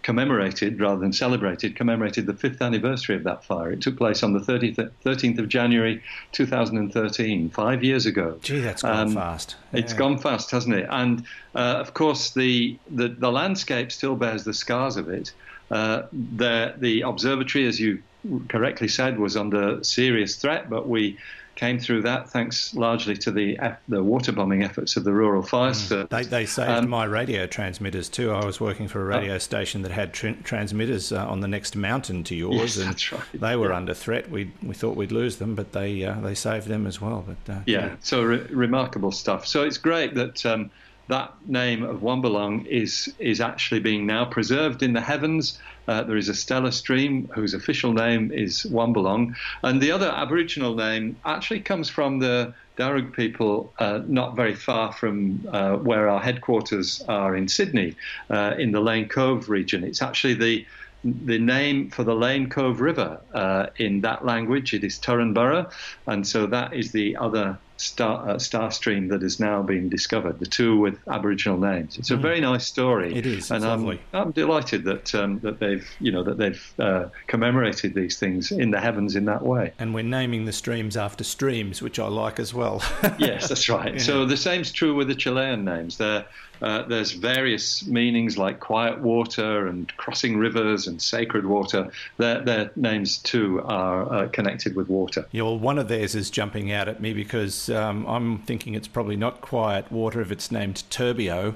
Commemorated 0.06 0.78
rather 0.80 1.00
than 1.00 1.12
celebrated 1.12 1.74
commemorated 1.74 2.26
the 2.26 2.32
fifth 2.32 2.62
anniversary 2.62 3.16
of 3.16 3.24
that 3.24 3.42
fire 3.44 3.72
it 3.72 3.80
took 3.80 3.96
place 3.96 4.22
on 4.22 4.34
the 4.34 4.38
30th, 4.38 4.88
13th 5.04 5.40
of 5.40 5.48
january 5.48 6.00
2013 6.30 7.50
five 7.50 7.82
years 7.82 8.06
ago 8.06 8.38
Gee, 8.40 8.60
that's 8.60 8.82
gone 8.82 9.08
Um, 9.08 9.14
fast. 9.14 9.56
it's 9.72 9.92
Yeah. 9.92 9.98
gone 9.98 10.18
fast, 10.18 10.52
hasn't 10.52 10.76
it? 10.76 10.86
And 10.88 11.24
uh, 11.56 11.58
of 11.84 11.94
course, 11.94 12.30
the, 12.34 12.78
the 12.88 13.08
the 13.08 13.32
landscape 13.32 13.90
still 13.90 14.14
bears 14.14 14.44
the 14.44 14.54
scars 14.54 14.96
of 14.96 15.08
it. 15.08 15.32
Uh, 15.72 16.02
the 16.12 16.74
the 16.78 17.00
observatory, 17.00 17.66
as 17.66 17.80
you 17.80 18.00
correctly 18.48 18.86
said, 18.88 19.18
was 19.18 19.36
under 19.36 19.82
serious 19.82 20.36
threat, 20.36 20.70
but 20.70 20.88
we 20.88 21.18
came 21.56 21.78
through 21.78 22.02
that 22.02 22.28
thanks 22.30 22.74
largely 22.74 23.16
to 23.16 23.30
the 23.32 23.58
the 23.88 24.02
water 24.02 24.30
bombing 24.30 24.62
efforts 24.62 24.96
of 24.96 25.04
the 25.04 25.12
rural 25.12 25.42
fire 25.42 25.74
service. 25.74 26.08
They, 26.10 26.22
they 26.22 26.46
saved 26.46 26.70
Um, 26.70 26.88
my 26.88 27.04
radio 27.04 27.46
transmitters 27.46 28.08
too. 28.08 28.30
I 28.30 28.44
was 28.44 28.60
working 28.60 28.86
for 28.88 29.00
a 29.00 29.04
radio 29.04 29.38
station 29.38 29.82
that 29.82 29.90
had 29.92 30.12
tr- 30.12 30.40
transmitters 30.44 31.12
uh, 31.12 31.26
on 31.26 31.40
the 31.40 31.48
next 31.48 31.74
mountain 31.74 32.22
to 32.24 32.34
yours, 32.34 32.54
Yes, 32.54 32.76
and 32.76 32.86
that's 32.88 33.10
right. 33.12 33.22
they 33.34 33.56
were 33.56 33.72
under 33.72 33.94
threat. 33.94 34.30
We 34.30 34.52
we 34.62 34.74
thought 34.74 34.96
we'd 34.96 35.12
lose 35.12 35.36
them, 35.38 35.54
but 35.54 35.72
they 35.72 36.04
uh, 36.04 36.20
they 36.20 36.34
saved 36.34 36.68
them 36.68 36.86
as 36.86 37.00
well. 37.00 37.24
But 37.26 37.52
uh, 37.52 37.58
Yeah, 37.66 37.96
so 38.00 38.22
re- 38.22 38.46
remarkable 38.50 39.10
stuff. 39.12 39.46
So 39.46 39.62
it's 39.64 39.78
great 39.78 40.14
that 40.14 40.44
um, 40.46 40.70
that 41.08 41.34
name 41.46 41.82
of 41.82 42.00
Wambelong 42.00 42.66
is 42.66 43.14
is 43.18 43.40
actually 43.40 43.80
being 43.80 44.06
now 44.06 44.24
preserved 44.24 44.82
in 44.82 44.92
the 44.92 45.00
heavens. 45.00 45.58
Uh, 45.88 46.02
there 46.02 46.16
is 46.16 46.28
a 46.28 46.34
stellar 46.34 46.72
stream 46.72 47.28
whose 47.34 47.54
official 47.54 47.92
name 47.92 48.32
is 48.32 48.66
Wambelong, 48.70 49.34
and 49.62 49.80
the 49.80 49.92
other 49.92 50.08
Aboriginal 50.08 50.74
name 50.74 51.16
actually 51.24 51.60
comes 51.60 51.88
from 51.88 52.18
the 52.18 52.52
Darug 52.76 53.12
people, 53.14 53.72
uh, 53.78 54.00
not 54.06 54.36
very 54.36 54.54
far 54.54 54.92
from 54.92 55.46
uh, 55.50 55.76
where 55.76 56.08
our 56.08 56.20
headquarters 56.20 57.02
are 57.08 57.36
in 57.36 57.48
Sydney, 57.48 57.96
uh, 58.28 58.54
in 58.58 58.72
the 58.72 58.80
Lane 58.80 59.08
Cove 59.08 59.48
region. 59.48 59.84
It's 59.84 60.02
actually 60.02 60.34
the 60.34 60.66
the 61.04 61.38
name 61.38 61.88
for 61.90 62.02
the 62.02 62.14
Lane 62.14 62.48
Cove 62.48 62.80
River 62.80 63.20
uh, 63.32 63.66
in 63.76 64.00
that 64.00 64.24
language. 64.24 64.74
It 64.74 64.82
is 64.82 64.98
Turranburra, 64.98 65.70
and 66.06 66.26
so 66.26 66.46
that 66.46 66.74
is 66.74 66.90
the 66.90 67.16
other 67.16 67.58
star, 67.76 68.28
uh, 68.28 68.38
star 68.38 68.70
stream 68.70 69.08
that 69.08 69.22
is 69.22 69.38
now 69.40 69.62
being 69.62 69.88
discovered. 69.88 70.38
The 70.38 70.46
two 70.46 70.78
with 70.78 70.98
Aboriginal 71.08 71.58
names. 71.58 71.98
It's 71.98 72.10
a 72.10 72.16
very 72.16 72.40
nice 72.40 72.66
story. 72.66 73.14
It 73.14 73.26
is, 73.26 73.50
and 73.50 73.64
I'm. 73.64 73.98
I'm 74.12 74.32
delighted 74.32 74.84
that 74.84 75.14
um, 75.14 75.40
that 75.40 75.58
they've 75.58 75.88
you 76.00 76.12
know 76.12 76.22
that 76.22 76.38
they've 76.38 76.74
uh, 76.78 77.08
commemorated 77.26 77.94
these 77.94 78.18
things 78.18 78.52
in 78.52 78.70
the 78.70 78.80
heavens 78.80 79.16
in 79.16 79.24
that 79.26 79.42
way. 79.42 79.72
and 79.78 79.94
we're 79.94 80.02
naming 80.02 80.44
the 80.44 80.52
streams 80.52 80.96
after 80.96 81.24
streams, 81.24 81.82
which 81.82 81.98
I 81.98 82.08
like 82.08 82.40
as 82.40 82.52
well. 82.54 82.82
yes, 83.18 83.48
that's 83.48 83.68
right. 83.68 84.00
So 84.00 84.26
the 84.26 84.36
same's 84.36 84.72
true 84.72 84.94
with 84.94 85.08
the 85.08 85.14
Chilean 85.14 85.64
names. 85.64 85.98
There, 85.98 86.26
uh, 86.62 86.82
there's 86.82 87.12
various 87.12 87.86
meanings 87.86 88.38
like 88.38 88.60
quiet 88.60 89.00
water 89.00 89.66
and 89.66 89.94
crossing 89.96 90.38
rivers 90.38 90.86
and 90.86 91.00
sacred 91.00 91.46
water. 91.46 91.90
Their, 92.16 92.40
their 92.42 92.70
names 92.76 93.18
too 93.18 93.62
are 93.64 94.12
uh, 94.12 94.28
connected 94.28 94.74
with 94.74 94.88
water. 94.88 95.26
Yeah, 95.32 95.42
well, 95.42 95.58
one 95.58 95.78
of 95.78 95.88
theirs 95.88 96.14
is 96.14 96.30
jumping 96.30 96.72
out 96.72 96.88
at 96.88 97.00
me 97.00 97.12
because 97.12 97.65
um, 97.70 98.06
I'm 98.06 98.38
thinking 98.38 98.74
it's 98.74 98.88
probably 98.88 99.16
not 99.16 99.40
quiet 99.40 99.90
water 99.92 100.20
if 100.20 100.30
it's 100.30 100.50
named 100.50 100.82
Turbio. 100.90 101.54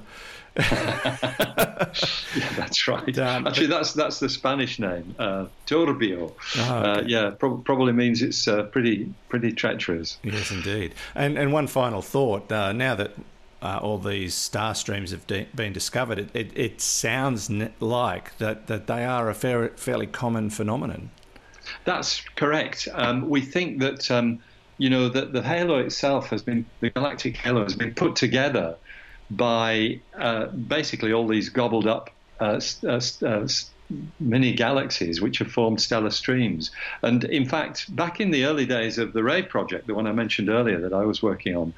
Yeah, 2.37 2.49
that's 2.57 2.87
right. 2.87 3.19
Um, 3.19 3.47
Actually, 3.47 3.67
that's 3.67 3.93
that's 3.93 4.21
the 4.21 4.29
Spanish 4.29 4.79
name, 4.79 5.15
uh, 5.19 5.47
Turbio. 5.67 6.33
Oh, 6.59 6.61
uh, 6.63 7.03
yeah, 7.07 7.31
prob 7.31 7.65
probably 7.65 7.93
means 7.93 8.23
it's 8.23 8.47
uh, 8.47 8.65
pretty 8.65 9.13
pretty 9.29 9.53
treacherous. 9.53 10.19
Yes, 10.23 10.51
indeed. 10.51 10.95
And 11.15 11.39
and 11.39 11.53
one 11.53 11.67
final 11.67 12.03
thought. 12.03 12.51
Uh, 12.53 12.73
now 12.73 12.95
that 12.95 13.13
uh, 13.63 13.79
all 13.83 13.99
these 13.99 14.35
star 14.35 14.75
streams 14.75 15.11
have 15.11 15.27
de- 15.27 15.49
been 15.55 15.73
discovered, 15.73 16.19
it, 16.19 16.31
it, 16.35 16.53
it 16.55 16.81
sounds 16.81 17.51
n- 17.51 17.73
like 17.81 18.37
that, 18.39 18.67
that 18.69 18.87
they 18.87 19.05
are 19.05 19.29
a 19.29 19.35
fair, 19.35 19.69
fairly 19.77 20.07
common 20.07 20.49
phenomenon. 20.51 21.11
That's 21.85 22.21
correct. 22.37 22.89
Um, 22.93 23.29
we 23.29 23.41
think 23.43 23.81
that 23.81 24.11
um, 24.11 24.41
you 24.81 24.89
know 24.89 25.11
that 25.11 25.35
the 25.35 25.43
halo 25.43 25.77
itself 25.77 26.31
has 26.31 26.43
been 26.43 26.65
the 26.81 26.89
galactic 26.89 27.37
halo 27.37 27.63
has 27.63 27.77
been 27.77 27.95
put 27.95 28.17
together 28.17 28.77
by 29.31 30.01
uh, 30.19 30.47
basically 30.47 31.13
all 31.13 31.29
these 31.29 31.51
gobbled 31.51 31.87
up 31.87 32.09
uh, 32.41 32.59
uh, 32.85 33.01
uh, 33.23 33.47
mini 34.19 34.55
galaxies 34.55 35.21
which 35.21 35.39
have 35.39 35.53
formed 35.53 35.81
stellar 35.81 36.11
streams. 36.11 36.71
And 37.03 37.25
in 37.25 37.45
fact, 37.45 37.95
back 37.95 38.21
in 38.21 38.31
the 38.31 38.47
early 38.47 38.65
days 38.65 38.97
of 38.97 39.13
the 39.13 39.23
RAVE 39.23 39.49
project, 39.51 39.87
the 39.87 39.95
one 39.95 40.07
I 40.07 40.13
mentioned 40.13 40.49
earlier 40.49 40.81
that 40.81 40.95
I 40.95 41.05
was 41.05 41.23
working 41.23 41.57
on, 41.57 41.75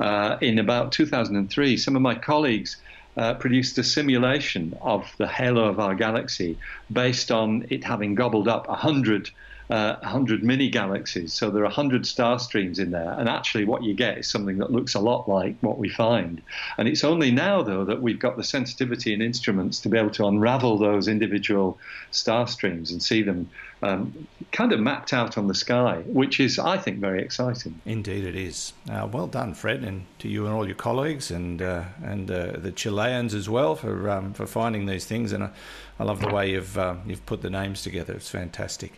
uh, 0.00 0.38
in 0.40 0.58
about 0.58 0.92
2003, 0.92 1.76
some 1.76 1.94
of 1.94 2.02
my 2.02 2.14
colleagues 2.14 2.78
uh, 3.18 3.34
produced 3.34 3.76
a 3.78 3.84
simulation 3.84 4.76
of 4.80 5.12
the 5.18 5.28
halo 5.28 5.64
of 5.66 5.78
our 5.78 5.94
galaxy 5.94 6.56
based 6.90 7.30
on 7.30 7.66
it 7.68 7.84
having 7.84 8.14
gobbled 8.14 8.48
up 8.48 8.66
100 8.68 9.30
uh, 9.70 9.96
100 10.00 10.42
mini 10.42 10.68
galaxies. 10.68 11.34
So 11.34 11.50
there 11.50 11.62
are 11.62 11.66
100 11.66 12.06
star 12.06 12.38
streams 12.38 12.78
in 12.78 12.90
there. 12.90 13.12
And 13.18 13.28
actually, 13.28 13.64
what 13.64 13.82
you 13.82 13.94
get 13.94 14.18
is 14.18 14.28
something 14.28 14.58
that 14.58 14.70
looks 14.70 14.94
a 14.94 15.00
lot 15.00 15.28
like 15.28 15.56
what 15.60 15.78
we 15.78 15.88
find. 15.88 16.42
And 16.78 16.86
it's 16.86 17.04
only 17.04 17.30
now, 17.30 17.62
though, 17.62 17.84
that 17.84 18.02
we've 18.02 18.18
got 18.18 18.36
the 18.36 18.44
sensitivity 18.44 19.12
and 19.12 19.22
instruments 19.22 19.80
to 19.80 19.88
be 19.88 19.98
able 19.98 20.10
to 20.10 20.26
unravel 20.26 20.78
those 20.78 21.08
individual 21.08 21.78
star 22.10 22.46
streams 22.46 22.90
and 22.90 23.02
see 23.02 23.22
them 23.22 23.50
um, 23.82 24.26
kind 24.52 24.72
of 24.72 24.80
mapped 24.80 25.12
out 25.12 25.36
on 25.36 25.48
the 25.48 25.54
sky, 25.54 26.02
which 26.06 26.40
is, 26.40 26.58
I 26.58 26.78
think, 26.78 26.98
very 26.98 27.22
exciting. 27.22 27.80
Indeed, 27.84 28.24
it 28.24 28.36
is. 28.36 28.72
Uh, 28.90 29.08
well 29.10 29.26
done, 29.26 29.54
Fred, 29.54 29.82
and 29.84 30.06
to 30.20 30.28
you 30.28 30.46
and 30.46 30.54
all 30.54 30.66
your 30.66 30.76
colleagues, 30.76 31.30
and 31.30 31.60
uh, 31.60 31.84
and 32.02 32.30
uh, 32.30 32.52
the 32.56 32.72
Chileans 32.72 33.34
as 33.34 33.48
well 33.48 33.76
for 33.76 34.08
um, 34.08 34.32
for 34.32 34.46
finding 34.46 34.86
these 34.86 35.04
things. 35.04 35.32
And 35.32 35.44
I, 35.44 35.50
I 35.98 36.04
love 36.04 36.20
the 36.20 36.28
way 36.28 36.52
you've 36.52 36.78
uh, 36.78 36.96
you've 37.06 37.26
put 37.26 37.42
the 37.42 37.50
names 37.50 37.82
together. 37.82 38.14
It's 38.14 38.30
fantastic. 38.30 38.92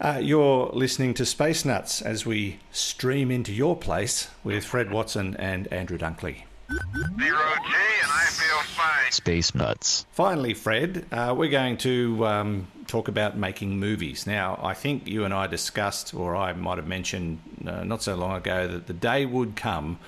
Uh, 0.00 0.18
you're 0.20 0.68
listening 0.72 1.14
to 1.14 1.24
Space 1.24 1.64
Nuts 1.64 2.02
as 2.02 2.26
we 2.26 2.58
stream 2.72 3.30
into 3.30 3.52
your 3.52 3.76
place 3.76 4.28
with 4.42 4.64
Fred 4.64 4.90
Watson 4.90 5.36
and 5.38 5.72
Andrew 5.72 5.96
Dunkley. 5.96 6.42
Zero 6.70 6.78
G, 7.18 7.74
and 8.02 8.10
I 8.10 8.24
feel 8.28 8.58
fine. 8.74 9.12
Space 9.12 9.54
Nuts. 9.54 10.06
Finally, 10.10 10.54
Fred, 10.54 11.06
uh, 11.12 11.34
we're 11.36 11.50
going 11.50 11.76
to 11.78 12.26
um, 12.26 12.66
talk 12.92 13.08
about 13.08 13.38
making 13.38 13.80
movies. 13.80 14.26
Now, 14.26 14.60
I 14.62 14.74
think 14.74 15.08
you 15.08 15.24
and 15.24 15.32
I 15.32 15.46
discussed, 15.46 16.12
or 16.12 16.36
I 16.36 16.52
might 16.52 16.76
have 16.76 16.86
mentioned 16.86 17.38
uh, 17.66 17.84
not 17.84 18.02
so 18.02 18.14
long 18.14 18.36
ago, 18.36 18.68
that 18.68 18.86
the 18.86 18.92
day 18.92 19.24
would 19.24 19.56
come 19.56 19.98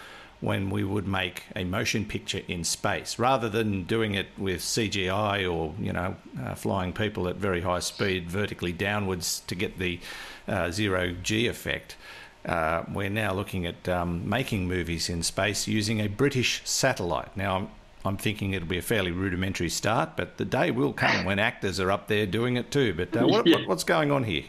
when 0.40 0.68
we 0.68 0.84
would 0.84 1.08
make 1.08 1.44
a 1.56 1.64
motion 1.64 2.04
picture 2.04 2.42
in 2.46 2.62
space 2.62 3.18
rather 3.18 3.48
than 3.48 3.84
doing 3.84 4.14
it 4.14 4.26
with 4.36 4.60
CGI 4.60 5.50
or 5.50 5.72
you 5.80 5.90
know 5.90 6.14
uh, 6.42 6.54
flying 6.54 6.92
people 6.92 7.26
at 7.26 7.36
very 7.36 7.62
high 7.62 7.78
speed 7.78 8.28
vertically 8.28 8.72
downwards 8.72 9.40
to 9.46 9.54
get 9.54 9.78
the 9.78 9.98
uh, 10.46 10.70
zero 10.70 11.16
G 11.22 11.46
effect. 11.46 11.96
Uh, 12.44 12.82
we're 12.92 13.08
now 13.08 13.32
looking 13.32 13.64
at 13.64 13.88
um, 13.88 14.28
making 14.28 14.68
movies 14.68 15.08
in 15.08 15.22
space 15.22 15.66
using 15.66 16.00
a 16.00 16.08
British 16.08 16.60
satellite. 16.66 17.34
Now, 17.34 17.70
I'm, 18.04 18.16
thinking 18.16 18.52
it'll 18.52 18.68
be 18.68 18.78
a 18.78 18.82
fairly 18.82 19.10
rudimentary 19.10 19.68
start, 19.68 20.10
but 20.16 20.36
the 20.36 20.44
day 20.44 20.70
will 20.70 20.92
come 20.92 21.24
when 21.24 21.38
actors 21.38 21.80
are 21.80 21.90
up 21.90 22.08
there 22.08 22.26
doing 22.26 22.56
it 22.56 22.70
too. 22.70 22.94
But 22.94 23.16
uh, 23.16 23.26
what, 23.26 23.46
Yeah. 23.46 23.56
what, 23.60 23.68
what's 23.68 23.84
going 23.84 24.10
on 24.10 24.24
here? 24.24 24.42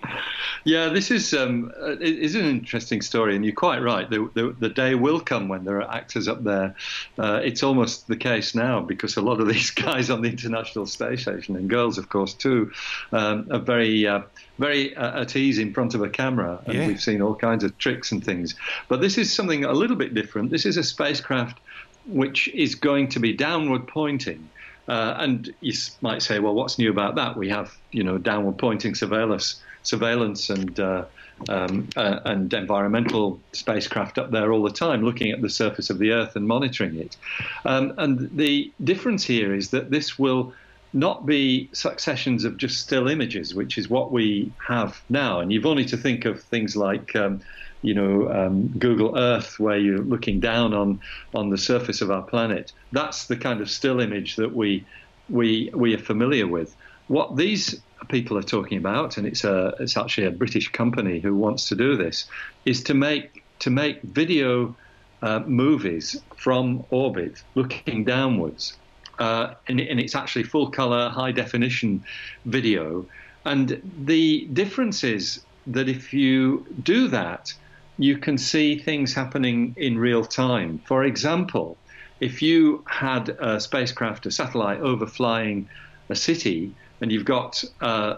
Yeah, 0.63 0.89
this 0.89 1.11
is 1.11 1.33
um, 1.33 1.71
it 1.81 2.01
is 2.01 2.35
an 2.35 2.45
interesting 2.45 3.01
story, 3.01 3.35
and 3.35 3.45
you're 3.45 3.53
quite 3.53 3.79
right. 3.81 4.09
The, 4.09 4.29
the, 4.33 4.55
the 4.59 4.69
day 4.69 4.95
will 4.95 5.19
come 5.19 5.47
when 5.47 5.63
there 5.63 5.81
are 5.81 5.91
actors 5.93 6.27
up 6.27 6.43
there. 6.43 6.75
Uh, 7.17 7.39
it's 7.43 7.63
almost 7.63 8.07
the 8.07 8.17
case 8.17 8.55
now 8.55 8.81
because 8.81 9.15
a 9.17 9.21
lot 9.21 9.39
of 9.39 9.47
these 9.53 9.71
guys 9.71 10.09
on 10.09 10.21
the 10.21 10.29
International 10.29 10.85
Space 10.85 11.21
Station 11.23 11.55
and 11.55 11.69
girls, 11.69 11.97
of 11.97 12.09
course, 12.09 12.33
too, 12.33 12.71
um, 13.11 13.47
are 13.51 13.59
very 13.59 14.07
uh, 14.07 14.21
very 14.57 14.95
uh, 14.95 15.21
at 15.21 15.35
ease 15.35 15.59
in 15.59 15.73
front 15.73 15.93
of 15.95 16.01
a 16.01 16.09
camera, 16.09 16.59
and 16.65 16.75
Yeah. 16.77 16.87
we've 16.87 17.01
seen 17.01 17.21
all 17.21 17.35
kinds 17.35 17.63
of 17.63 17.77
tricks 17.77 18.11
and 18.11 18.23
things. 18.23 18.55
But 18.87 19.01
this 19.01 19.17
is 19.17 19.31
something 19.33 19.65
a 19.65 19.73
little 19.73 19.97
bit 19.97 20.13
different. 20.13 20.49
This 20.49 20.65
is 20.65 20.77
a 20.77 20.83
spacecraft 20.83 21.59
which 22.07 22.47
is 22.49 22.75
going 22.75 23.09
to 23.09 23.19
be 23.19 23.33
downward 23.33 23.87
pointing. 23.87 24.49
Uh, 24.87 25.15
and 25.17 25.53
you 25.61 25.73
might 26.01 26.21
say, 26.21 26.39
well, 26.39 26.53
what's 26.53 26.77
new 26.77 26.91
about 26.91 27.15
that? 27.15 27.35
We 27.35 27.49
have, 27.49 27.75
you 27.91 28.03
know, 28.03 28.17
downward 28.17 28.57
pointing 28.57 28.93
surveillance, 28.93 29.61
surveillance 29.83 30.49
and 30.49 30.79
uh, 30.79 31.05
um, 31.49 31.89
uh, 31.95 32.19
and 32.25 32.53
environmental 32.53 33.39
spacecraft 33.51 34.17
up 34.17 34.31
there 34.31 34.51
all 34.53 34.63
the 34.63 34.71
time, 34.71 35.03
looking 35.03 35.31
at 35.31 35.41
the 35.41 35.49
surface 35.49 35.89
of 35.89 35.99
the 35.99 36.11
Earth 36.11 36.35
and 36.35 36.47
monitoring 36.47 36.95
it. 36.97 37.17
Um, 37.65 37.93
and 37.97 38.29
the 38.37 38.71
difference 38.83 39.23
here 39.23 39.53
is 39.53 39.71
that 39.71 39.91
this 39.91 40.17
will 40.17 40.53
not 40.93 41.25
be 41.25 41.69
successions 41.73 42.45
of 42.45 42.55
just 42.57 42.79
still 42.79 43.09
images, 43.09 43.53
which 43.53 43.77
is 43.77 43.89
what 43.89 44.11
we 44.11 44.51
have 44.65 45.01
now. 45.09 45.41
And 45.41 45.51
you've 45.51 45.65
only 45.65 45.85
to 45.85 45.97
think 45.97 46.23
of 46.25 46.41
things 46.41 46.75
like, 46.75 47.15
um, 47.15 47.41
you 47.85 47.93
know, 47.93 48.31
um, 48.31 48.67
Google 48.67 49.17
Earth, 49.17 49.59
where 49.59 49.77
you're 49.77 50.03
looking 50.03 50.39
down 50.39 50.73
on 50.73 50.99
on 51.33 51.49
the 51.49 51.57
surface 51.57 52.01
of 52.01 52.11
our 52.11 52.23
planet. 52.23 52.71
That's 52.91 53.27
the 53.27 53.37
kind 53.37 53.61
of 53.61 53.69
still 53.69 53.99
image 53.99 54.35
that 54.35 54.55
we 54.55 54.85
we 55.29 55.69
we 55.73 55.93
are 55.93 56.03
familiar 56.13 56.47
with. 56.47 56.75
What 57.07 57.35
these 57.35 57.81
people 58.09 58.37
are 58.37 58.43
talking 58.43 58.77
about, 58.77 59.17
and 59.17 59.27
it's 59.27 59.43
a 59.43 59.75
it's 59.79 59.97
actually 59.97 60.27
a 60.27 60.31
British 60.31 60.69
company 60.71 61.19
who 61.19 61.35
wants 61.35 61.67
to 61.69 61.75
do 61.75 61.95
this, 61.95 62.25
is 62.65 62.83
to 62.83 62.93
make 62.93 63.43
to 63.59 63.69
make 63.69 64.01
video 64.01 64.75
uh, 65.21 65.39
movies 65.45 66.21
from 66.35 66.83
orbit, 66.89 67.43
looking 67.55 68.03
downwards 68.03 68.77
uh, 69.19 69.53
and, 69.67 69.79
and 69.79 69.99
it's 69.99 70.15
actually 70.15 70.43
full 70.43 70.69
color, 70.69 71.09
high 71.09 71.31
definition 71.31 72.03
video. 72.45 73.05
And 73.45 73.81
the 74.05 74.47
difference 74.53 75.03
is 75.03 75.43
that 75.67 75.87
if 75.87 76.13
you 76.13 76.65
do 76.83 77.07
that, 77.09 77.53
you 77.97 78.17
can 78.17 78.37
see 78.37 78.77
things 78.77 79.13
happening 79.13 79.73
in 79.77 79.97
real 79.97 80.25
time. 80.25 80.79
For 80.85 81.03
example, 81.03 81.77
if 82.19 82.41
you 82.41 82.83
had 82.87 83.29
a 83.29 83.59
spacecraft, 83.59 84.25
a 84.25 84.31
satellite 84.31 84.79
overflying 84.79 85.65
a 86.09 86.15
city, 86.15 86.73
and 87.01 87.11
you've 87.11 87.25
got 87.25 87.63
uh, 87.81 88.17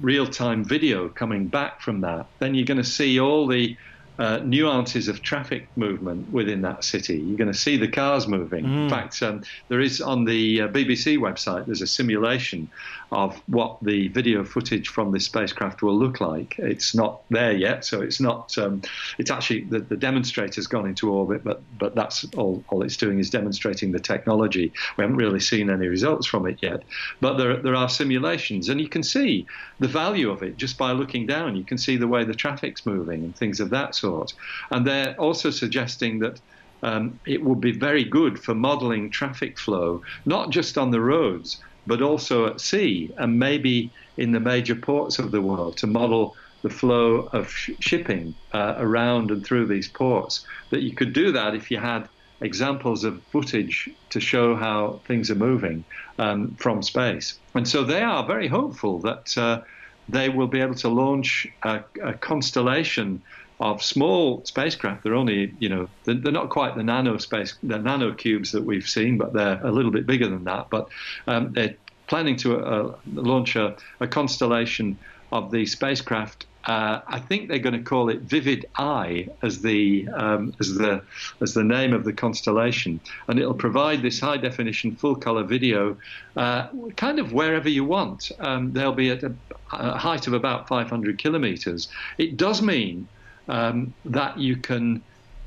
real 0.00 0.26
time 0.26 0.64
video 0.64 1.08
coming 1.08 1.46
back 1.46 1.80
from 1.80 2.00
that, 2.00 2.26
then 2.38 2.54
you're 2.54 2.66
going 2.66 2.78
to 2.78 2.84
see 2.84 3.20
all 3.20 3.46
the 3.46 3.76
uh, 4.18 4.38
nuances 4.38 5.06
of 5.06 5.22
traffic 5.22 5.68
movement 5.76 6.32
within 6.32 6.62
that 6.62 6.82
city. 6.82 7.18
You're 7.18 7.38
going 7.38 7.52
to 7.52 7.58
see 7.58 7.76
the 7.76 7.86
cars 7.86 8.26
moving. 8.26 8.64
In 8.64 8.90
fact, 8.90 9.22
um, 9.22 9.44
there 9.68 9.80
is 9.80 10.00
on 10.00 10.24
the 10.24 10.62
uh, 10.62 10.68
BBC 10.68 11.18
website, 11.18 11.66
there's 11.66 11.82
a 11.82 11.86
simulation 11.86 12.68
of 13.10 13.40
what 13.46 13.78
the 13.82 14.08
video 14.08 14.44
footage 14.44 14.88
from 14.88 15.12
this 15.12 15.24
spacecraft 15.24 15.82
will 15.82 15.96
look 15.96 16.20
like. 16.20 16.58
It's 16.58 16.94
not 16.94 17.22
there 17.30 17.52
yet, 17.52 17.84
so 17.84 18.02
it's 18.02 18.20
not. 18.20 18.56
Um, 18.58 18.82
it's 19.18 19.30
actually 19.30 19.64
the, 19.64 19.80
the 19.80 19.96
demonstrator's 19.96 20.66
gone 20.66 20.86
into 20.86 21.10
orbit, 21.10 21.42
but 21.42 21.62
but 21.78 21.94
that's 21.94 22.26
all. 22.36 22.62
All 22.68 22.82
it's 22.82 22.96
doing 22.96 23.18
is 23.18 23.30
demonstrating 23.30 23.92
the 23.92 24.00
technology. 24.00 24.72
We 24.96 25.04
haven't 25.04 25.16
really 25.16 25.40
seen 25.40 25.70
any 25.70 25.88
results 25.88 26.26
from 26.26 26.46
it 26.46 26.58
yet, 26.60 26.82
but 27.20 27.38
there 27.38 27.56
there 27.56 27.74
are 27.74 27.88
simulations, 27.88 28.68
and 28.68 28.80
you 28.80 28.88
can 28.88 29.02
see 29.02 29.46
the 29.78 29.88
value 29.88 30.30
of 30.30 30.42
it 30.42 30.56
just 30.58 30.76
by 30.76 30.92
looking 30.92 31.26
down. 31.26 31.56
You 31.56 31.64
can 31.64 31.78
see 31.78 31.96
the 31.96 32.08
way 32.08 32.24
the 32.24 32.34
traffic's 32.34 32.84
moving 32.84 33.24
and 33.24 33.34
things 33.34 33.60
of 33.60 33.70
that 33.70 33.94
sort. 33.94 34.34
And 34.70 34.86
they're 34.86 35.18
also 35.18 35.50
suggesting 35.50 36.18
that. 36.20 36.40
Um, 36.80 37.18
it 37.26 37.42
would 37.42 37.60
be 37.60 37.72
very 37.72 38.04
good 38.04 38.38
for 38.38 38.54
modeling 38.54 39.10
traffic 39.10 39.58
flow, 39.58 40.00
not 40.24 40.50
just 40.50 40.78
on 40.78 40.92
the 40.92 41.00
roads, 41.00 41.60
but 41.88 42.02
also 42.02 42.46
at 42.46 42.60
sea 42.60 43.10
and 43.16 43.38
maybe 43.38 43.92
in 44.16 44.32
the 44.32 44.40
major 44.40 44.76
ports 44.76 45.18
of 45.18 45.32
the 45.32 45.42
world 45.42 45.76
to 45.78 45.86
model 45.86 46.34
the 46.62 46.70
flow 46.70 47.28
of 47.32 47.50
sh- 47.50 47.70
shipping 47.80 48.34
uh, 48.52 48.74
around 48.78 49.30
and 49.30 49.44
through 49.44 49.66
these 49.66 49.88
ports. 49.88 50.44
That 50.70 50.82
you 50.82 50.94
could 50.94 51.12
do 51.12 51.32
that 51.32 51.54
if 51.54 51.70
you 51.70 51.78
had 51.78 52.08
examples 52.40 53.04
of 53.04 53.24
footage 53.32 53.88
to 54.10 54.20
show 54.20 54.54
how 54.54 55.02
things 55.06 55.30
are 55.30 55.34
moving 55.36 55.84
um, 56.18 56.54
from 56.56 56.82
space. 56.82 57.40
And 57.54 57.66
so 57.66 57.82
they 57.84 58.02
are 58.02 58.26
very 58.26 58.48
hopeful 58.48 59.00
that 59.00 59.36
uh, 59.36 59.62
they 60.08 60.28
will 60.28 60.46
be 60.46 60.60
able 60.60 60.74
to 60.76 60.88
launch 60.88 61.46
a, 61.64 61.80
a 62.04 62.14
constellation 62.14 63.22
of 63.60 63.82
small 63.82 64.44
spacecraft. 64.44 65.02
They're 65.02 65.14
only, 65.14 65.54
you 65.58 65.68
know, 65.68 65.88
they're, 66.04 66.14
they're 66.14 66.32
not 66.32 66.50
quite 66.50 66.76
the 66.76 66.82
nano 66.82 67.18
space, 67.18 67.56
the 67.62 67.78
nano 67.78 68.12
cubes 68.14 68.52
that 68.52 68.64
we've 68.64 68.88
seen, 68.88 69.18
but 69.18 69.32
they're 69.32 69.60
a 69.64 69.72
little 69.72 69.90
bit 69.90 70.06
bigger 70.06 70.28
than 70.28 70.44
that. 70.44 70.70
But 70.70 70.88
um, 71.26 71.52
they're 71.52 71.74
planning 72.06 72.36
to 72.36 72.58
uh, 72.58 72.96
launch 73.12 73.56
a, 73.56 73.76
a 74.00 74.06
constellation 74.06 74.98
of 75.32 75.50
the 75.50 75.66
spacecraft. 75.66 76.46
Uh, 76.64 77.00
I 77.06 77.18
think 77.18 77.48
they're 77.48 77.58
going 77.58 77.76
to 77.76 77.82
call 77.82 78.10
it 78.10 78.20
Vivid 78.20 78.66
Eye 78.76 79.28
as 79.42 79.62
the 79.62 80.06
um, 80.08 80.54
as 80.60 80.74
the 80.74 81.02
as 81.40 81.54
the 81.54 81.64
name 81.64 81.94
of 81.94 82.04
the 82.04 82.12
constellation, 82.12 83.00
and 83.26 83.38
it'll 83.38 83.54
provide 83.54 84.02
this 84.02 84.20
high 84.20 84.36
definition, 84.36 84.94
full 84.94 85.16
color 85.16 85.44
video, 85.44 85.96
uh, 86.36 86.68
kind 86.96 87.20
of 87.20 87.32
wherever 87.32 87.68
you 87.70 87.84
want. 87.84 88.30
Um, 88.40 88.72
they'll 88.72 88.92
be 88.92 89.10
at 89.10 89.22
a, 89.22 89.32
a 89.72 89.96
height 89.96 90.26
of 90.26 90.34
about 90.34 90.68
500 90.68 91.16
kilometers. 91.18 91.88
It 92.18 92.36
does 92.36 92.60
mean 92.60 93.08
um, 93.48 93.94
that 94.04 94.38
you 94.38 94.56
can 94.56 95.02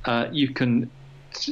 uh, 0.06 0.28
you 0.32 0.54
can 0.54 0.90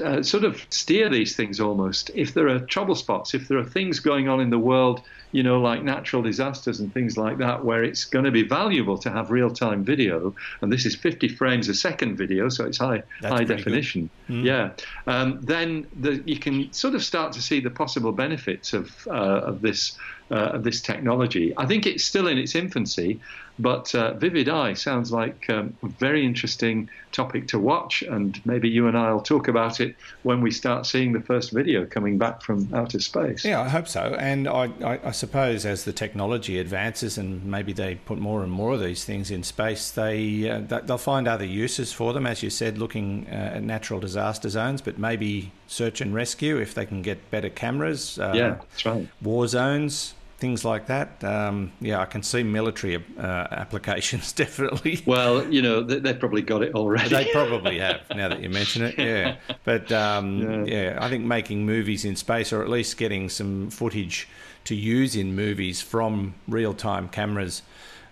uh, 0.03 0.21
sort 0.21 0.43
of 0.43 0.65
steer 0.69 1.09
these 1.09 1.35
things 1.35 1.59
almost. 1.59 2.11
If 2.13 2.33
there 2.33 2.47
are 2.49 2.59
trouble 2.59 2.95
spots, 2.95 3.33
if 3.33 3.47
there 3.47 3.57
are 3.57 3.63
things 3.63 3.99
going 3.99 4.27
on 4.27 4.41
in 4.41 4.49
the 4.49 4.59
world, 4.59 5.01
you 5.31 5.43
know, 5.43 5.61
like 5.61 5.83
natural 5.83 6.21
disasters 6.21 6.79
and 6.79 6.93
things 6.93 7.17
like 7.17 7.37
that, 7.37 7.63
where 7.63 7.83
it's 7.83 8.05
going 8.05 8.25
to 8.25 8.31
be 8.31 8.43
valuable 8.43 8.97
to 8.97 9.11
have 9.11 9.29
real 9.31 9.49
time 9.49 9.83
video, 9.83 10.35
and 10.61 10.71
this 10.71 10.85
is 10.85 10.95
50 10.95 11.27
frames 11.29 11.69
a 11.69 11.73
second 11.73 12.15
video, 12.15 12.49
so 12.49 12.65
it's 12.65 12.77
high 12.77 13.03
That's 13.21 13.33
high 13.33 13.43
definition. 13.43 14.09
Yeah, 14.27 14.71
um, 15.07 15.39
then 15.41 15.87
the, 15.99 16.23
you 16.25 16.39
can 16.39 16.71
sort 16.73 16.95
of 16.95 17.03
start 17.03 17.33
to 17.33 17.41
see 17.41 17.59
the 17.59 17.69
possible 17.69 18.11
benefits 18.11 18.73
of 18.73 19.07
uh, 19.07 19.11
of 19.11 19.61
this. 19.61 19.97
Uh, 20.31 20.51
of 20.53 20.63
this 20.63 20.79
technology, 20.79 21.55
I 21.57 21.65
think 21.65 21.87
it's 21.87 22.03
still 22.03 22.27
in 22.27 22.37
its 22.37 22.53
infancy, 22.53 23.19
but 23.57 23.93
uh, 23.95 24.13
Vivid-i 24.13 24.73
sounds 24.73 25.11
like 25.11 25.49
um, 25.49 25.75
a 25.83 25.87
very 25.87 26.23
interesting 26.23 26.89
topic 27.11 27.47
to 27.49 27.59
watch, 27.59 28.03
and 28.03 28.39
maybe 28.45 28.69
you 28.69 28.87
and 28.87 28.97
I 28.97 29.11
will 29.11 29.21
talk 29.21 29.47
about 29.47 29.81
it 29.81 29.95
when 30.23 30.41
we 30.41 30.51
start 30.51 30.85
seeing 30.85 31.11
the 31.11 31.19
first 31.19 31.51
video 31.51 31.85
coming 31.85 32.17
back 32.17 32.41
from 32.41 32.73
outer 32.73 32.99
space. 32.99 33.43
Yeah, 33.43 33.61
I 33.61 33.67
hope 33.67 33.87
so. 33.87 34.15
And 34.19 34.47
I, 34.47 34.71
I, 34.83 34.99
I 35.05 35.11
suppose 35.19 35.65
as 35.65 35.83
the 35.83 35.91
technology 35.91 36.57
advances 36.57 37.17
and 37.17 37.43
maybe 37.43 37.73
they 37.73 37.95
put 37.95 38.17
more 38.17 38.41
and 38.41 38.51
more 38.51 38.73
of 38.73 38.79
these 38.79 39.03
things 39.03 39.29
in 39.29 39.43
space, 39.43 39.91
they 39.91 40.49
uh, 40.49 40.61
they'll 40.85 40.97
find 40.97 41.27
other 41.27 41.45
uses 41.45 41.91
for 41.91 42.13
them. 42.13 42.25
As 42.25 42.41
you 42.41 42.49
said, 42.49 42.77
looking 42.77 43.27
uh, 43.29 43.55
at 43.55 43.63
natural 43.63 43.99
disaster 43.99 44.49
zones, 44.49 44.81
but 44.81 44.97
maybe 44.97 45.51
search 45.67 46.01
and 46.01 46.13
rescue 46.15 46.57
if 46.57 46.73
they 46.73 46.85
can 46.85 47.01
get 47.01 47.29
better 47.29 47.49
cameras. 47.49 48.17
Uh, 48.17 48.31
Yeah, 48.33 48.55
that's 48.71 48.85
right. 48.85 49.07
War 49.21 49.47
zones. 49.47 50.15
Things 50.37 50.63
like 50.63 50.87
that. 50.87 51.21
Um, 51.21 51.73
yeah, 51.81 51.99
I 51.99 52.05
can 52.05 52.23
see 52.23 52.43
military 52.43 52.95
uh, 53.17 53.47
applications 53.51 54.31
definitely. 54.43 55.03
Well, 55.05 55.45
you 55.51 55.61
know, 55.61 55.83
they, 55.83 55.99
they've 55.99 56.17
probably 56.17 56.43
got 56.43 56.63
it 56.63 56.75
already. 56.75 57.09
They 57.09 57.25
probably 57.33 57.79
have 57.79 58.03
now 58.15 58.29
that 58.29 58.41
you 58.41 58.49
mention 58.49 58.83
it. 58.83 58.97
Yeah, 58.97 59.35
but 59.65 59.91
um, 59.91 60.65
yeah. 60.65 60.97
I 61.01 61.09
think 61.09 61.25
making 61.25 61.65
movies 61.65 62.05
in 62.05 62.15
space, 62.15 62.53
or 62.53 62.63
at 62.63 62.69
least 62.69 62.95
getting 62.95 63.27
some 63.27 63.69
footage 63.69 64.29
to 64.69 64.75
use 64.75 65.15
in 65.15 65.35
movies 65.35 65.81
from 65.81 66.35
real-time 66.47 67.09
cameras 67.09 67.63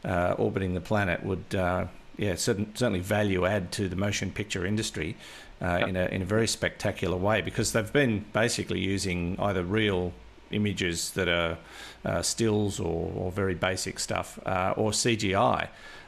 uh, 0.04 0.34
orbiting 0.40 0.74
the 0.74 0.82
planet, 0.82 1.24
would 1.24 1.54
uh, 1.54 1.86
yeah 2.18 2.34
certain, 2.34 2.76
certainly 2.76 3.00
value 3.00 3.46
add 3.46 3.72
to 3.72 3.88
the 3.88 3.96
motion 3.96 4.32
picture 4.32 4.66
industry 4.66 5.16
uh, 5.62 5.86
in 5.88 5.96
a 5.96 6.06
in 6.08 6.24
a 6.24 6.26
very 6.26 6.48
spectacular 6.48 7.16
way 7.16 7.42
because 7.42 7.74
they've 7.74 7.94
been 7.94 8.26
basically 8.34 8.80
using 8.80 9.40
either 9.40 9.64
real 9.64 10.14
images 10.50 11.12
that 11.12 11.28
are 11.28 11.60
uh, 12.06 12.24
stills 12.24 12.80
or, 12.80 13.12
or 13.16 13.32
very 13.32 13.54
basic 13.54 14.00
stuff 14.00 14.40
uh, 14.48 14.74
or 14.76 14.90
CGI. 14.90 15.68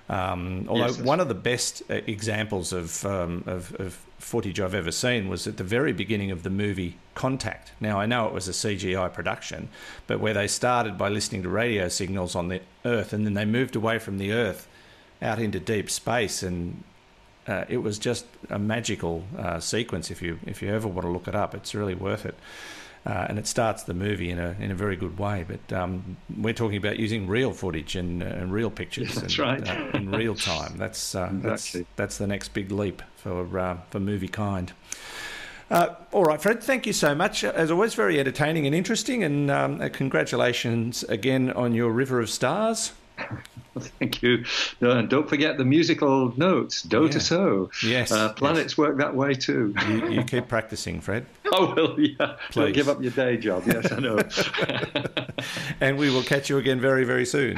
Um, 0.10 0.66
although 0.68 0.88
Yes, 0.88 0.98
one 0.98 1.20
of 1.20 1.28
the 1.28 1.36
best 1.36 1.84
uh, 1.92 1.96
examples 2.08 2.74
of, 2.74 3.06
um, 3.06 3.44
of, 3.46 3.76
of 3.76 4.00
footage 4.20 4.60
I've 4.60 4.76
ever 4.76 4.92
seen 4.92 5.30
was 5.30 5.48
at 5.48 5.58
the 5.58 5.64
very 5.64 5.94
beginning 5.94 6.32
of 6.32 6.44
the 6.44 6.50
movie 6.50 6.98
Contact. 7.16 7.72
Now, 7.82 8.00
I 8.00 8.06
know 8.06 8.28
it 8.28 8.34
was 8.34 8.48
a 8.48 8.52
CGI 8.52 9.12
production, 9.12 9.68
but 10.08 10.20
where 10.20 10.34
they 10.34 10.48
started 10.48 10.98
by 10.98 11.10
listening 11.10 11.44
to 11.44 11.50
radio 11.50 11.90
signals 11.90 12.36
on 12.36 12.48
the 12.48 12.62
Earth 12.86 13.12
and 13.12 13.26
then 13.26 13.34
they 13.34 13.46
moved 13.46 13.76
away 13.76 14.00
from 14.00 14.18
the 14.18 14.32
Earth 14.32 14.68
out 15.22 15.40
into 15.40 15.60
deep 15.60 15.90
space 15.90 16.44
and 16.44 16.84
uh, 17.48 17.66
it 17.68 17.78
was 17.78 18.00
just 18.00 18.26
a 18.50 18.60
magical 18.60 19.26
uh, 19.38 19.60
sequence. 19.60 20.12
If 20.12 20.22
you 20.22 20.40
if 20.46 20.62
you 20.62 20.70
ever 20.70 20.88
want 20.88 21.06
to 21.06 21.12
look 21.12 21.28
it 21.28 21.36
up, 21.36 21.56
it's 21.56 21.74
really 21.74 21.96
worth 21.96 22.26
it. 22.26 22.36
Uh, 23.10 23.26
and 23.28 23.40
it 23.40 23.48
starts 23.48 23.84
the 23.84 23.94
movie 23.96 24.30
in 24.30 24.38
a 24.38 24.56
in 24.60 24.70
a 24.70 24.76
very 24.76 24.96
good 24.96 25.18
way. 25.18 25.44
But 25.48 25.76
um, 25.76 26.16
we're 26.38 26.54
talking 26.54 26.78
about 26.78 27.00
using 27.00 27.26
real 27.28 27.54
footage 27.54 27.96
and, 27.96 28.22
uh, 28.22 28.28
and 28.28 28.54
real 28.54 28.70
pictures. 28.70 29.16
That's 29.16 29.40
and, 29.40 29.40
right. 29.40 29.68
uh, 29.68 29.98
in 29.98 30.12
real 30.12 30.36
time. 30.36 30.78
That's 30.78 31.16
uh, 31.16 31.32
Exactly. 31.32 31.42
that's 31.42 31.76
that's 31.96 32.18
the 32.20 32.28
next 32.28 32.50
big 32.54 32.72
leap 32.72 33.02
for 33.16 33.58
uh, 33.58 33.78
for 33.90 34.00
movie 34.00 34.28
kind. 34.28 34.74
Uh, 35.72 35.96
all 36.12 36.24
right, 36.24 36.40
Fred. 36.40 36.62
Thank 36.62 36.86
you 36.86 36.94
so 36.94 37.16
much. 37.16 37.44
As 37.44 37.72
always, 37.72 37.96
very 37.96 38.20
entertaining 38.20 38.68
and 38.68 38.76
interesting. 38.76 39.24
And 39.24 39.50
um, 39.50 39.90
congratulations 39.90 41.04
again 41.04 41.52
on 41.52 41.74
your 41.74 41.92
River 41.92 42.20
of 42.20 42.30
Stars. 42.30 42.94
Thank 44.00 44.22
you. 44.22 44.44
No, 44.82 44.92
and 44.92 45.10
don't 45.10 45.30
forget 45.30 45.58
the 45.58 45.64
musical 45.66 46.34
notes, 46.38 46.82
do 46.82 47.04
Yeah. 47.06 47.12
to 47.12 47.20
so. 47.20 47.70
Yes, 47.84 48.12
Uh, 48.12 48.34
planets 48.34 48.78
work 48.78 48.98
that 48.98 49.16
way 49.16 49.34
too. 49.34 49.74
You, 49.88 50.10
you 50.10 50.24
keep 50.34 50.48
practicing, 50.48 51.00
Fred. 51.02 51.26
oh, 51.54 51.74
well, 51.76 52.00
yeah. 52.00 52.36
Please. 52.52 52.56
Don't 52.66 52.74
give 52.74 52.90
up 52.90 53.02
your 53.02 53.12
day 53.12 53.38
job. 53.38 53.64
Yes, 53.68 53.92
I 53.92 54.00
know. 54.00 54.20
And 55.82 55.98
we 55.98 56.10
will 56.10 56.24
catch 56.24 56.50
you 56.50 56.58
again 56.58 56.80
very, 56.82 57.06
very 57.06 57.26
soon. 57.26 57.56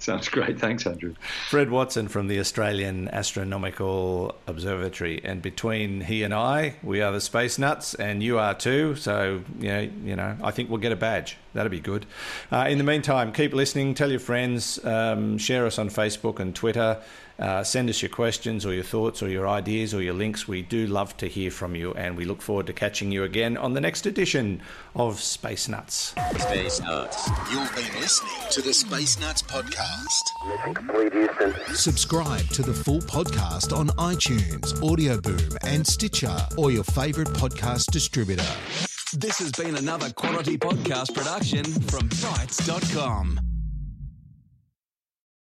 Sounds 0.00 0.28
great. 0.28 0.58
Thanks, 0.58 0.86
Andrew. 0.86 1.14
Fred 1.48 1.70
Watson 1.70 2.08
from 2.08 2.26
the 2.26 2.40
Australian 2.40 3.08
Astronomical 3.08 4.34
Observatory, 4.46 5.20
and 5.22 5.42
between 5.42 6.00
he 6.00 6.22
and 6.22 6.32
I, 6.34 6.76
we 6.82 7.02
are 7.02 7.12
the 7.12 7.20
space 7.20 7.58
nuts, 7.58 7.94
and 7.94 8.22
you 8.22 8.38
are 8.38 8.54
too. 8.54 8.96
So 8.96 9.42
know, 9.58 9.90
you 10.04 10.16
know, 10.16 10.36
I 10.42 10.50
think 10.50 10.70
we'll 10.70 10.78
get 10.78 10.92
a 10.92 10.96
badge. 10.96 11.36
That'd 11.52 11.70
be 11.70 11.80
good. 11.80 12.06
Uh, 12.50 12.66
in 12.68 12.78
the 12.78 12.84
meantime, 12.84 13.32
keep 13.32 13.52
listening. 13.52 13.94
Tell 13.94 14.10
your 14.10 14.20
friends. 14.20 14.82
Um, 14.84 15.38
share 15.38 15.66
us 15.66 15.78
on 15.78 15.88
Facebook 15.88 16.38
and 16.38 16.54
Twitter. 16.54 16.98
Uh, 17.40 17.64
send 17.64 17.88
us 17.88 18.02
your 18.02 18.10
questions 18.10 18.66
or 18.66 18.74
your 18.74 18.84
thoughts 18.84 19.22
or 19.22 19.28
your 19.28 19.48
ideas 19.48 19.94
or 19.94 20.02
your 20.02 20.12
links. 20.14 20.46
We 20.46 20.60
do 20.60 20.86
love 20.86 21.16
to 21.16 21.26
hear 21.26 21.50
from 21.50 21.74
you, 21.74 21.92
and 21.94 22.16
we 22.16 22.24
look 22.26 22.42
forward 22.42 22.66
to 22.66 22.72
catching 22.72 23.10
you 23.10 23.24
again 23.24 23.56
on 23.56 23.72
the 23.72 23.80
next 23.80 24.04
edition 24.04 24.60
of 24.94 25.20
Space 25.20 25.68
Nuts. 25.68 26.14
Space 26.38 26.80
Nuts. 26.80 27.28
You've 27.50 27.74
been 27.74 28.00
listening 28.00 28.50
to 28.50 28.62
the 28.62 28.74
Space 28.74 29.18
Nuts 29.18 29.42
podcast. 29.42 30.22
Mission 30.48 30.74
complete, 30.74 31.12
Houston. 31.12 31.54
Subscribe 31.74 32.46
to 32.48 32.62
the 32.62 32.74
full 32.74 33.00
podcast 33.00 33.76
on 33.76 33.88
iTunes, 33.90 34.80
Audio 34.86 35.20
Boom, 35.20 35.56
and 35.62 35.86
Stitcher, 35.86 36.36
or 36.58 36.70
your 36.70 36.84
favourite 36.84 37.30
podcast 37.30 37.90
distributor. 37.90 38.44
This 39.14 39.38
has 39.38 39.50
been 39.52 39.76
another 39.76 40.10
quality 40.10 40.56
podcast 40.56 41.14
production 41.14 41.64
from 41.64 42.08
Bitesz.com. 42.10 43.49